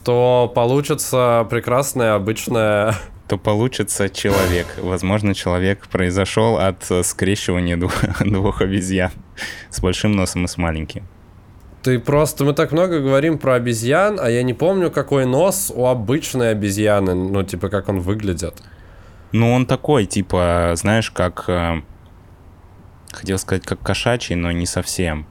то 0.05 0.51
получится 0.53 1.45
прекрасная 1.49 2.15
обычная... 2.15 2.95
То 3.27 3.37
получится 3.37 4.07
человек. 4.07 4.67
Возможно, 4.77 5.33
человек 5.33 5.87
произошел 5.87 6.57
от 6.57 6.89
скрещивания 7.03 7.75
двух, 7.77 7.93
двух 8.21 8.61
обезьян 8.61 9.11
с 9.69 9.81
большим 9.81 10.13
носом 10.13 10.45
и 10.45 10.47
с 10.47 10.57
маленьким. 10.57 11.05
Ты 11.85 11.99
просто, 11.99 12.43
мы 12.45 12.53
так 12.53 12.71
много 12.71 12.99
говорим 12.99 13.37
про 13.37 13.53
обезьян, 13.53 14.17
а 14.19 14.27
я 14.27 14.41
не 14.41 14.55
помню, 14.55 14.89
какой 14.89 15.27
нос 15.27 15.71
у 15.73 15.85
обычной 15.85 16.49
обезьяны, 16.49 17.13
ну, 17.13 17.43
типа, 17.43 17.69
как 17.69 17.89
он 17.89 17.99
выглядит. 17.99 18.55
Ну, 19.31 19.53
он 19.53 19.67
такой, 19.67 20.07
типа, 20.07 20.71
знаешь, 20.77 21.11
как... 21.11 21.43
Э, 21.47 21.81
хотел 23.11 23.37
сказать, 23.37 23.67
как 23.67 23.81
кошачий, 23.81 24.33
но 24.33 24.51
не 24.51 24.65
совсем. 24.65 25.27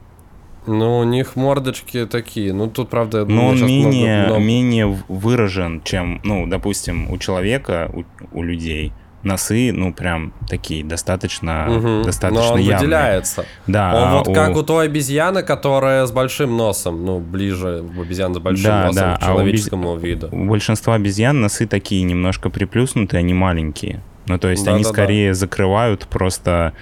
Ну, 0.65 0.99
у 0.99 1.03
них 1.03 1.35
мордочки 1.35 2.05
такие. 2.05 2.53
Ну, 2.53 2.69
тут, 2.69 2.89
правда... 2.89 3.25
Но 3.25 3.47
он 3.47 3.65
менее, 3.65 4.15
много, 4.15 4.27
много... 4.27 4.45
менее 4.45 5.03
выражен, 5.09 5.81
чем, 5.83 6.21
ну, 6.23 6.47
допустим, 6.47 7.11
у 7.11 7.17
человека, 7.17 7.91
у, 7.93 8.03
у 8.31 8.43
людей 8.43 8.93
носы, 9.25 9.71
ну, 9.73 9.93
прям 9.93 10.33
такие, 10.47 10.83
достаточно, 10.83 11.65
угу. 11.67 12.03
достаточно 12.03 12.45
Но 12.45 12.53
он 12.53 12.59
явные. 12.59 12.77
выделяется. 12.77 13.45
Да. 13.67 13.93
Он 13.95 14.03
а 14.03 14.17
вот 14.17 14.27
у... 14.27 14.33
как 14.33 14.55
у 14.55 14.63
той 14.63 14.85
обезьяны, 14.85 15.43
которая 15.43 16.05
с 16.05 16.11
большим 16.11 16.55
носом, 16.55 17.03
ну, 17.05 17.19
ближе 17.19 17.83
обезьян 17.99 18.33
с 18.33 18.39
большим 18.39 18.65
да, 18.65 18.85
носом 18.85 19.03
да. 19.03 19.17
к 19.17 19.25
человеческому 19.25 19.89
а 19.89 19.93
у 19.93 19.97
виду. 19.97 20.29
У 20.31 20.45
большинства 20.45 20.95
обезьян 20.95 21.41
носы 21.41 21.67
такие 21.67 22.03
немножко 22.03 22.49
приплюснутые, 22.49 23.19
они 23.19 23.33
маленькие. 23.33 24.01
Ну, 24.27 24.39
то 24.39 24.49
есть 24.49 24.65
да, 24.65 24.73
они 24.73 24.83
да, 24.83 24.89
скорее 24.89 25.31
да. 25.31 25.35
закрывают 25.35 26.07
просто 26.07 26.73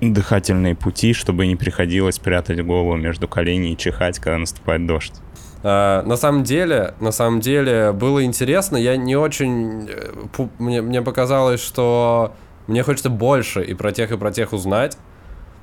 дыхательные 0.00 0.74
пути, 0.74 1.12
чтобы 1.12 1.46
не 1.46 1.56
приходилось 1.56 2.18
прятать 2.18 2.64
голову 2.64 2.96
между 2.96 3.28
коленей 3.28 3.74
и 3.74 3.76
чихать, 3.76 4.18
когда 4.18 4.38
наступает 4.38 4.86
дождь. 4.86 5.14
Uh, 5.62 6.02
на 6.02 6.16
самом 6.16 6.42
деле, 6.42 6.94
на 6.98 7.12
самом 7.12 7.38
деле 7.38 7.92
было 7.92 8.24
интересно. 8.24 8.76
Я 8.76 8.96
не 8.96 9.14
очень, 9.14 9.88
э, 9.88 10.48
мне 10.58 10.82
мне 10.82 11.02
показалось, 11.02 11.62
что 11.62 12.34
мне 12.66 12.82
хочется 12.82 13.10
больше 13.10 13.62
и 13.62 13.74
про 13.74 13.92
тех 13.92 14.10
и 14.10 14.16
про 14.16 14.32
тех 14.32 14.52
узнать, 14.52 14.98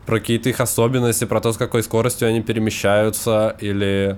про 0.06 0.20
какие-то 0.20 0.48
их 0.48 0.62
особенности, 0.62 1.26
про 1.26 1.42
то, 1.42 1.52
с 1.52 1.58
какой 1.58 1.84
скоростью 1.84 2.30
они 2.30 2.42
перемещаются, 2.42 3.58
или 3.60 4.18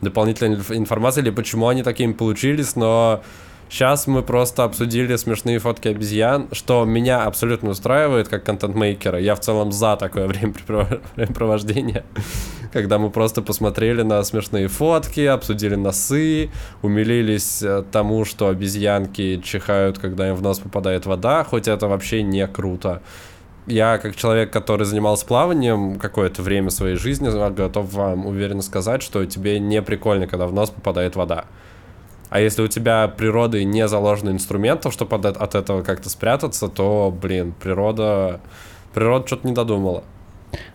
дополнительная 0.00 0.58
информация, 0.70 1.22
или 1.22 1.30
почему 1.30 1.68
они 1.68 1.82
такими 1.82 2.12
получились. 2.12 2.74
Но 2.74 3.22
Сейчас 3.70 4.08
мы 4.08 4.24
просто 4.24 4.64
обсудили 4.64 5.14
смешные 5.14 5.60
фотки 5.60 5.86
обезьян, 5.86 6.48
что 6.50 6.84
меня 6.84 7.22
абсолютно 7.22 7.70
устраивает 7.70 8.26
как 8.26 8.42
контент-мейкера. 8.42 9.20
Я 9.20 9.36
в 9.36 9.40
целом 9.40 9.70
за 9.70 9.96
такое 9.96 10.26
времяпрепровождение, 11.16 12.04
когда 12.72 12.98
мы 12.98 13.10
просто 13.10 13.42
посмотрели 13.42 14.02
на 14.02 14.24
смешные 14.24 14.66
фотки, 14.66 15.20
обсудили 15.20 15.76
носы, 15.76 16.50
умилились 16.82 17.62
э, 17.62 17.84
тому, 17.92 18.24
что 18.24 18.48
обезьянки 18.48 19.40
чихают, 19.40 20.00
когда 20.00 20.28
им 20.28 20.34
в 20.34 20.42
нос 20.42 20.58
попадает 20.58 21.06
вода, 21.06 21.44
хоть 21.44 21.68
это 21.68 21.86
вообще 21.86 22.24
не 22.24 22.46
круто 22.48 23.00
я 23.66 23.98
как 23.98 24.16
человек, 24.16 24.52
который 24.52 24.84
занимался 24.84 25.24
плаванием 25.26 25.96
какое-то 26.00 26.42
время 26.42 26.70
своей 26.70 26.96
жизни, 26.96 27.28
готов 27.54 27.92
вам 27.92 28.26
уверенно 28.26 28.62
сказать, 28.62 29.00
что 29.00 29.24
тебе 29.26 29.60
не 29.60 29.80
прикольно, 29.80 30.26
когда 30.26 30.48
в 30.48 30.52
нос 30.52 30.70
попадает 30.70 31.14
вода. 31.14 31.44
А 32.30 32.40
если 32.40 32.62
у 32.62 32.68
тебя 32.68 33.08
природой 33.08 33.64
не 33.64 33.86
заложено 33.88 34.30
инструментов, 34.30 34.92
чтобы 34.92 35.16
от, 35.16 35.26
от 35.26 35.54
этого 35.54 35.82
как-то 35.82 36.08
спрятаться, 36.08 36.68
то, 36.68 37.14
блин, 37.20 37.52
природа, 37.60 38.40
природа 38.94 39.26
что-то 39.26 39.46
не 39.46 39.52
додумала. 39.52 40.04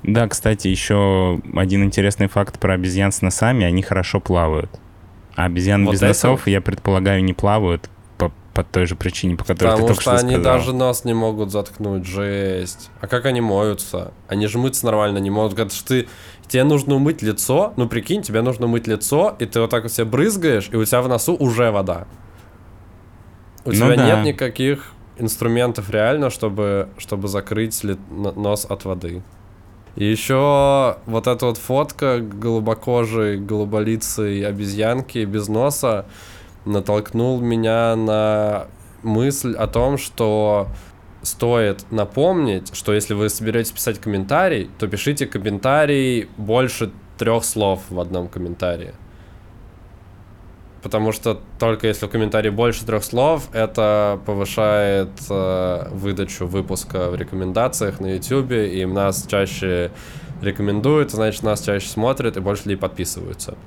Да, 0.04 0.28
кстати, 0.28 0.68
еще 0.68 1.42
один 1.56 1.84
интересный 1.84 2.28
факт 2.28 2.60
про 2.60 2.74
обезьян 2.74 3.12
с 3.12 3.22
носами, 3.22 3.66
они 3.66 3.82
хорошо 3.82 4.20
плавают. 4.20 4.70
А 5.36 5.46
обезьяны 5.46 5.86
вот 5.86 5.94
без 5.94 6.00
это? 6.00 6.08
носов, 6.10 6.48
я 6.48 6.62
предполагаю, 6.62 7.24
не 7.24 7.34
плавают, 7.34 7.90
по 8.56 8.64
той 8.64 8.86
же 8.86 8.96
причине, 8.96 9.36
по 9.36 9.44
которой 9.44 9.72
Потому 9.72 9.82
ты 9.82 9.94
только 9.96 10.02
что, 10.02 10.18
что 10.18 10.26
они 10.26 10.36
сказал. 10.36 10.58
даже 10.58 10.74
нос 10.74 11.04
не 11.04 11.14
могут 11.14 11.52
заткнуть, 11.52 12.06
жесть. 12.06 12.90
А 13.02 13.08
как 13.08 13.26
они 13.26 13.42
моются? 13.42 14.14
Они 14.30 14.48
же 14.48 14.58
мыться 14.58 14.86
нормально 14.86 15.18
не 15.18 15.30
могут. 15.30 15.60
Это 15.60 15.76
ж 15.76 15.82
ты, 15.82 16.08
тебе 16.48 16.64
нужно 16.64 16.96
умыть 16.96 17.22
лицо, 17.22 17.74
ну 17.78 17.88
прикинь, 17.88 18.22
тебе 18.22 18.42
нужно 18.42 18.66
умыть 18.66 18.88
лицо, 18.88 19.36
и 19.40 19.46
ты 19.46 19.62
вот 19.62 19.70
так 19.70 19.84
вот 19.84 19.92
себе 19.92 20.06
брызгаешь, 20.06 20.70
и 20.72 20.76
у 20.76 20.86
тебя 20.86 21.02
в 21.02 21.08
носу 21.08 21.36
уже 21.36 21.72
вода. 21.72 22.08
У 23.64 23.70
ну 23.70 23.76
тебя 23.76 23.96
да. 23.96 24.06
нет 24.06 24.26
никаких 24.26 24.92
инструментов 25.18 25.90
реально, 25.90 26.30
чтобы, 26.30 26.90
чтобы 26.98 27.28
закрыть 27.28 27.84
ли, 27.84 27.98
нос 28.10 28.66
от 28.70 28.86
воды. 28.86 29.24
И 29.96 30.04
еще 30.04 30.98
вот 31.06 31.28
эта 31.28 31.46
вот 31.46 31.58
фотка 31.58 32.20
голубокожей, 32.20 33.38
голуболицей 33.38 34.46
обезьянки 34.46 35.24
без 35.24 35.48
носа, 35.48 36.06
натолкнул 36.66 37.40
меня 37.40 37.96
на 37.96 38.68
мысль 39.04 39.54
о 39.54 39.68
том, 39.68 39.98
что 39.98 40.68
стоит 41.26 41.92
напомнить, 41.92 42.74
что 42.76 42.94
если 42.94 43.14
вы 43.14 43.30
соберетесь 43.30 43.72
писать 43.72 44.00
комментарий, 44.00 44.70
то 44.78 44.88
пишите 44.88 45.26
комментарий 45.26 46.30
больше 46.38 46.92
трех 47.18 47.44
слов 47.44 47.82
в 47.90 48.00
одном 48.00 48.28
комментарии. 48.28 48.94
Потому 50.84 51.12
что 51.12 51.42
только 51.58 51.88
если 51.88 52.06
в 52.06 52.10
комментарии 52.10 52.52
больше 52.52 52.86
трех 52.86 53.04
слов, 53.04 53.50
это 53.54 54.20
повышает 54.26 55.10
э, 55.32 55.88
выдачу 55.92 56.46
выпуска 56.46 57.10
в 57.10 57.16
рекомендациях 57.16 58.00
на 58.00 58.14
YouTube, 58.14 58.52
и 58.52 58.86
нас 58.86 59.26
чаще 59.28 59.90
рекомендуют, 60.44 61.10
значит, 61.10 61.42
нас 61.42 61.62
чаще 61.62 61.88
смотрят 61.88 62.38
и 62.38 62.40
больше 62.40 62.66
людей 62.66 62.78
подписываются. 62.78 63.58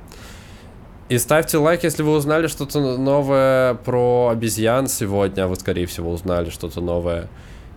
И 1.09 1.17
ставьте 1.17 1.57
лайк, 1.57 1.85
если 1.85 2.03
вы 2.03 2.13
узнали 2.13 2.49
что-то 2.49 2.99
новое 2.99 3.75
про 3.75 4.29
обезьян 4.31 4.89
сегодня, 4.89 5.47
вы, 5.47 5.57
скорее 5.57 5.87
всего, 5.87 6.11
узнали 6.11 6.51
что-то 6.51 6.83
новое. 6.83 7.29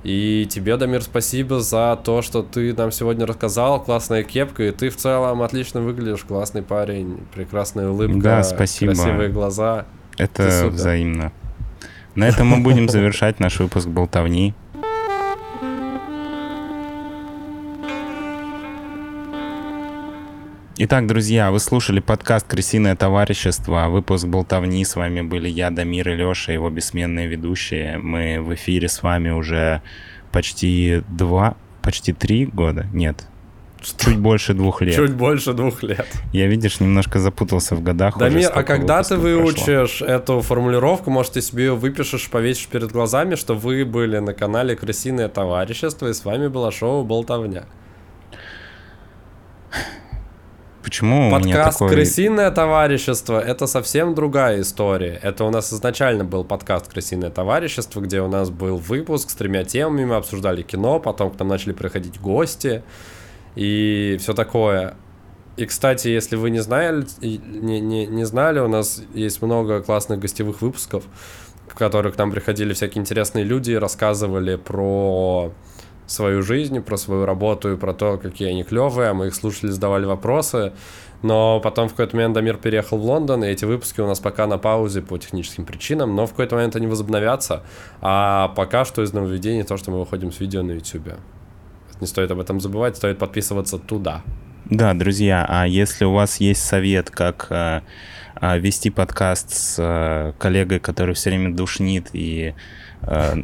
И 0.04 0.48
тебе, 0.50 0.78
Дамир, 0.78 1.04
спасибо 1.04 1.62
за 1.62 1.98
то, 2.04 2.22
что 2.22 2.42
ты 2.42 2.74
нам 2.74 2.92
сегодня 2.92 3.26
рассказал. 3.26 3.82
Классная 3.82 4.24
кепка, 4.24 4.64
и 4.64 4.72
ты 4.72 4.90
в 4.90 4.98
целом 4.98 5.44
отлично 5.44 5.80
выглядишь. 5.80 6.24
Классный 6.24 6.64
парень, 6.64 7.20
прекрасная 7.34 7.90
улыбка, 7.90 8.20
да, 8.20 8.44
спасибо. 8.44 8.94
красивые 8.94 9.30
глаза. 9.30 9.86
Это 10.18 10.68
взаимно. 10.70 11.32
На 12.16 12.28
этом 12.28 12.48
мы 12.48 12.58
будем 12.58 12.90
завершать 12.90 13.40
наш 13.40 13.60
выпуск 13.60 13.88
болтовни. 13.88 14.54
Итак, 20.84 21.06
друзья, 21.06 21.52
вы 21.52 21.60
слушали 21.60 22.00
подкаст 22.00 22.48
«Крысиное 22.48 22.96
товарищество», 22.96 23.88
выпуск 23.90 24.26
«Болтовни». 24.26 24.84
С 24.84 24.96
вами 24.96 25.22
были 25.22 25.48
я, 25.48 25.70
Дамир 25.70 26.10
и 26.10 26.16
Леша, 26.16 26.54
его 26.54 26.72
бессменные 26.72 27.28
ведущие. 27.28 28.00
Мы 28.00 28.42
в 28.42 28.52
эфире 28.56 28.90
с 28.90 29.04
вами 29.04 29.30
уже 29.30 29.84
почти 30.32 31.04
два, 31.08 31.56
почти 31.84 32.14
три 32.14 32.48
года? 32.48 32.88
Нет, 32.94 33.28
что? 33.80 34.06
Чуть 34.06 34.18
больше 34.18 34.56
двух 34.56 34.82
лет. 34.82 34.96
Чуть 34.96 35.14
больше 35.14 35.54
двух 35.54 35.84
лет. 35.84 36.08
Я, 36.34 36.48
видишь, 36.48 36.80
немножко 36.80 37.20
запутался 37.20 37.76
в 37.76 37.84
годах. 37.84 38.18
Дамир, 38.18 38.50
а 38.52 38.64
когда 38.64 39.04
ты 39.04 39.18
выучишь 39.18 40.00
прошло. 40.00 40.08
эту 40.08 40.42
формулировку, 40.42 41.12
может, 41.12 41.34
ты 41.34 41.42
себе 41.42 41.66
ее 41.66 41.76
выпишешь, 41.76 42.28
повесишь 42.28 42.66
перед 42.66 42.92
глазами, 42.92 43.36
что 43.36 43.54
вы 43.54 43.86
были 43.86 44.18
на 44.18 44.34
канале 44.34 44.76
«Крысиное 44.76 45.30
товарищество», 45.30 46.08
и 46.08 46.14
с 46.14 46.26
вами 46.26 46.48
было 46.48 46.72
шоу 46.72 47.04
«Болтовня». 47.04 47.66
Почему 50.84 51.30
Подкаст 51.32 51.46
у 51.46 51.48
меня 51.48 51.72
такой... 51.72 51.90
«Крысиное 51.90 52.52
товарищество»— 52.52 53.40
это 53.46 53.68
совсем 53.68 54.16
другая 54.16 54.62
история. 54.62 55.20
Это 55.22 55.46
у 55.46 55.50
нас 55.50 55.72
изначально 55.74 56.26
был 56.26 56.44
подкаст 56.44 56.88
«Крысиное 56.88 57.30
товарищество», 57.30 58.02
где 58.02 58.22
у 58.22 58.28
нас 58.28 58.50
был 58.50 58.78
выпуск 58.78 59.30
с 59.30 59.36
тремя 59.36 59.64
темами, 59.64 60.06
мы 60.06 60.16
обсуждали 60.16 60.62
кино, 60.64 61.00
потом 61.00 61.32
к 61.32 61.40
нам 61.40 61.48
начали 61.50 61.74
приходить 61.74 62.20
гости 62.20 62.84
и 63.56 64.18
все 64.20 64.34
такое. 64.34 64.96
И, 65.58 65.66
кстати, 65.66 66.08
если 66.08 66.36
вы 66.36 66.50
не 66.50 66.60
знали, 66.60 67.06
не, 67.22 67.80
не, 67.80 68.08
не 68.08 68.26
знали, 68.26 68.60
у 68.60 68.68
нас 68.68 69.04
есть 69.14 69.42
много 69.42 69.82
классных 69.82 70.20
гостевых 70.20 70.62
выпусков, 70.62 71.04
в 71.68 71.76
которых 71.76 72.16
к 72.16 72.18
нам 72.18 72.32
приходили 72.32 72.74
всякие 72.74 73.02
интересные 73.02 73.44
люди 73.44 73.72
и 73.72 73.76
рассказывали 73.76 74.56
про 74.56 75.52
свою 76.12 76.44
жизнь, 76.44 76.82
про 76.82 76.98
свою 76.98 77.26
работу 77.26 77.72
и 77.74 77.78
про 77.78 77.94
то, 77.94 78.18
какие 78.18 78.50
они 78.50 78.64
клевые, 78.64 79.10
а 79.10 79.14
мы 79.14 79.28
их 79.28 79.36
слушали, 79.36 79.72
задавали 79.72 80.06
вопросы. 80.06 80.74
Но 81.22 81.60
потом 81.60 81.88
в 81.88 81.92
какой-то 81.92 82.16
момент 82.16 82.34
Дамир 82.34 82.58
переехал 82.58 82.98
в 82.98 83.06
Лондон, 83.06 83.44
и 83.44 83.48
эти 83.48 83.66
выпуски 83.66 84.02
у 84.02 84.08
нас 84.08 84.20
пока 84.20 84.48
на 84.48 84.58
паузе 84.58 85.02
по 85.02 85.18
техническим 85.18 85.66
причинам, 85.66 86.16
но 86.16 86.26
в 86.26 86.32
какой-то 86.32 86.56
момент 86.56 86.76
они 86.76 86.88
возобновятся. 86.88 87.64
А 88.02 88.50
пока 88.56 88.86
что 88.86 89.04
из 89.04 89.14
нововведений 89.14 89.64
то, 89.64 89.78
что 89.78 89.92
мы 89.92 90.00
выходим 90.00 90.32
с 90.32 90.40
видео 90.40 90.64
на 90.64 90.72
YouTube. 90.72 91.14
Не 92.00 92.08
стоит 92.08 92.32
об 92.32 92.40
этом 92.40 92.60
забывать, 92.60 92.98
стоит 92.98 93.20
подписываться 93.20 93.78
туда. 93.78 94.24
Да, 94.66 94.94
друзья, 94.94 95.46
а 95.48 95.68
если 95.68 96.06
у 96.06 96.14
вас 96.14 96.40
есть 96.40 96.64
совет, 96.64 97.10
как 97.10 97.48
э, 97.50 97.82
вести 98.42 98.90
подкаст 98.90 99.52
с 99.52 99.76
э, 99.78 100.34
коллегой, 100.38 100.80
который 100.80 101.14
все 101.16 101.30
время 101.30 101.54
душнит 101.54 102.10
и 102.14 102.54
Э, 103.04 103.36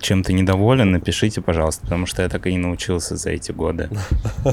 чем 0.00 0.22
ты 0.22 0.32
недоволен, 0.32 0.92
напишите, 0.92 1.40
пожалуйста, 1.40 1.82
потому 1.82 2.06
что 2.06 2.22
я 2.22 2.28
так 2.28 2.46
и 2.46 2.52
не 2.52 2.58
научился 2.58 3.16
за 3.16 3.30
эти 3.30 3.52
годы. 3.52 3.88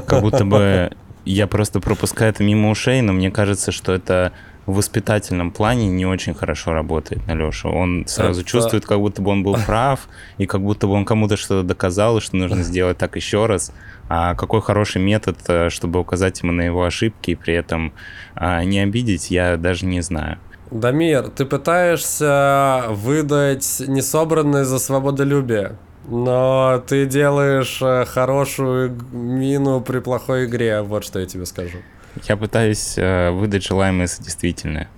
Как 0.07 0.21
будто 0.21 0.45
бы 0.45 0.91
я 1.25 1.47
просто 1.47 1.79
пропускаю 1.79 2.31
это 2.31 2.43
мимо 2.43 2.69
ушей, 2.69 3.01
но 3.01 3.13
мне 3.13 3.29
кажется, 3.31 3.71
что 3.71 3.93
это 3.93 4.31
в 4.67 4.75
воспитательном 4.75 5.51
плане 5.51 5.87
не 5.87 6.05
очень 6.05 6.33
хорошо 6.33 6.73
работает 6.73 7.25
на 7.25 7.33
Лешу. 7.33 7.69
Он 7.69 8.05
сразу 8.05 8.41
это... 8.41 8.49
чувствует, 8.49 8.85
как 8.85 8.99
будто 8.99 9.21
бы 9.21 9.31
он 9.31 9.41
был 9.41 9.55
прав, 9.65 10.07
и 10.37 10.45
как 10.45 10.61
будто 10.61 10.87
бы 10.87 10.93
он 10.93 11.05
кому-то 11.05 11.37
что-то 11.37 11.65
доказал, 11.65 12.17
и 12.17 12.21
что 12.21 12.35
нужно 12.35 12.63
сделать 12.63 12.97
так 12.97 13.15
еще 13.15 13.45
раз. 13.45 13.71
А 14.09 14.35
какой 14.35 14.61
хороший 14.61 15.01
метод, 15.01 15.37
э, 15.47 15.69
чтобы 15.69 15.99
указать 15.99 16.41
ему 16.43 16.51
на 16.51 16.61
его 16.61 16.83
ошибки 16.83 17.31
и 17.31 17.35
при 17.35 17.53
этом 17.53 17.93
а, 18.35 18.63
не 18.63 18.79
обидеть, 18.79 19.31
я 19.31 19.57
даже 19.57 19.85
не 19.85 20.01
знаю. 20.01 20.37
Дамир, 20.69 21.29
ты 21.29 21.45
пытаешься 21.45 22.87
выдать 22.89 23.81
несобранное 23.87 24.65
за 24.65 24.79
свободолюбие, 24.79 25.77
но 26.09 26.83
ты 26.85 27.05
делаешь 27.05 27.79
э, 27.81 28.03
хорошую 28.05 28.97
мину 29.13 29.79
при 29.79 29.99
плохой 29.99 30.45
игре, 30.45 30.81
вот 30.81 31.05
что 31.05 31.19
я 31.19 31.25
тебе 31.25 31.45
скажу. 31.45 31.77
Я 32.25 32.37
пытаюсь 32.37 32.97
э, 32.97 33.31
выдать 33.31 33.63
желаемое 33.63 34.07
за 34.07 34.23
действительное. 34.23 34.89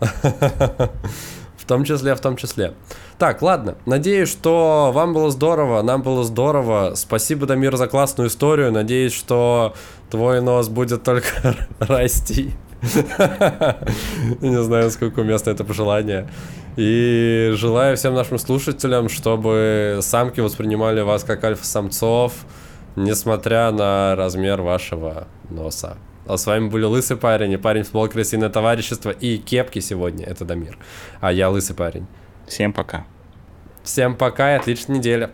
В 1.62 1.64
том 1.64 1.84
числе, 1.84 2.16
в 2.16 2.20
том 2.20 2.36
числе. 2.36 2.74
Так, 3.18 3.40
ладно. 3.40 3.76
Надеюсь, 3.86 4.28
что 4.28 4.90
вам 4.92 5.14
было 5.14 5.30
здорово, 5.30 5.80
нам 5.82 6.02
было 6.02 6.24
здорово. 6.24 6.94
Спасибо, 6.96 7.46
Дамир, 7.46 7.76
за 7.76 7.86
классную 7.86 8.28
историю. 8.28 8.72
Надеюсь, 8.72 9.12
что 9.12 9.72
твой 10.10 10.42
нос 10.42 10.68
будет 10.68 11.04
только 11.04 11.54
расти. 11.78 12.52
Не 14.40 14.60
знаю, 14.60 14.90
сколько 14.90 15.20
уместно 15.20 15.50
это 15.50 15.62
пожелание. 15.62 16.28
И 16.76 17.52
желаю 17.54 17.96
всем 17.96 18.14
нашим 18.14 18.38
слушателям, 18.38 19.08
чтобы 19.08 20.00
самки 20.02 20.40
воспринимали 20.40 21.00
вас 21.02 21.22
как 21.22 21.44
альфа-самцов, 21.44 22.32
несмотря 22.96 23.70
на 23.70 24.16
размер 24.16 24.62
вашего 24.62 25.28
носа. 25.48 25.96
А 26.26 26.36
с 26.36 26.46
вами 26.46 26.68
были 26.68 26.84
Лысый 26.84 27.16
парень 27.16 27.52
и 27.52 27.56
парень 27.56 27.82
футбол 27.82 28.08
Крысиное 28.08 28.48
товарищество 28.48 29.10
и 29.10 29.38
кепки 29.38 29.80
сегодня. 29.80 30.24
Это 30.24 30.44
Дамир. 30.44 30.78
А 31.20 31.32
я 31.32 31.50
Лысый 31.50 31.74
парень. 31.74 32.06
Всем 32.46 32.72
пока. 32.72 33.06
Всем 33.82 34.16
пока 34.16 34.54
и 34.54 34.58
отличной 34.58 34.98
недели. 34.98 35.30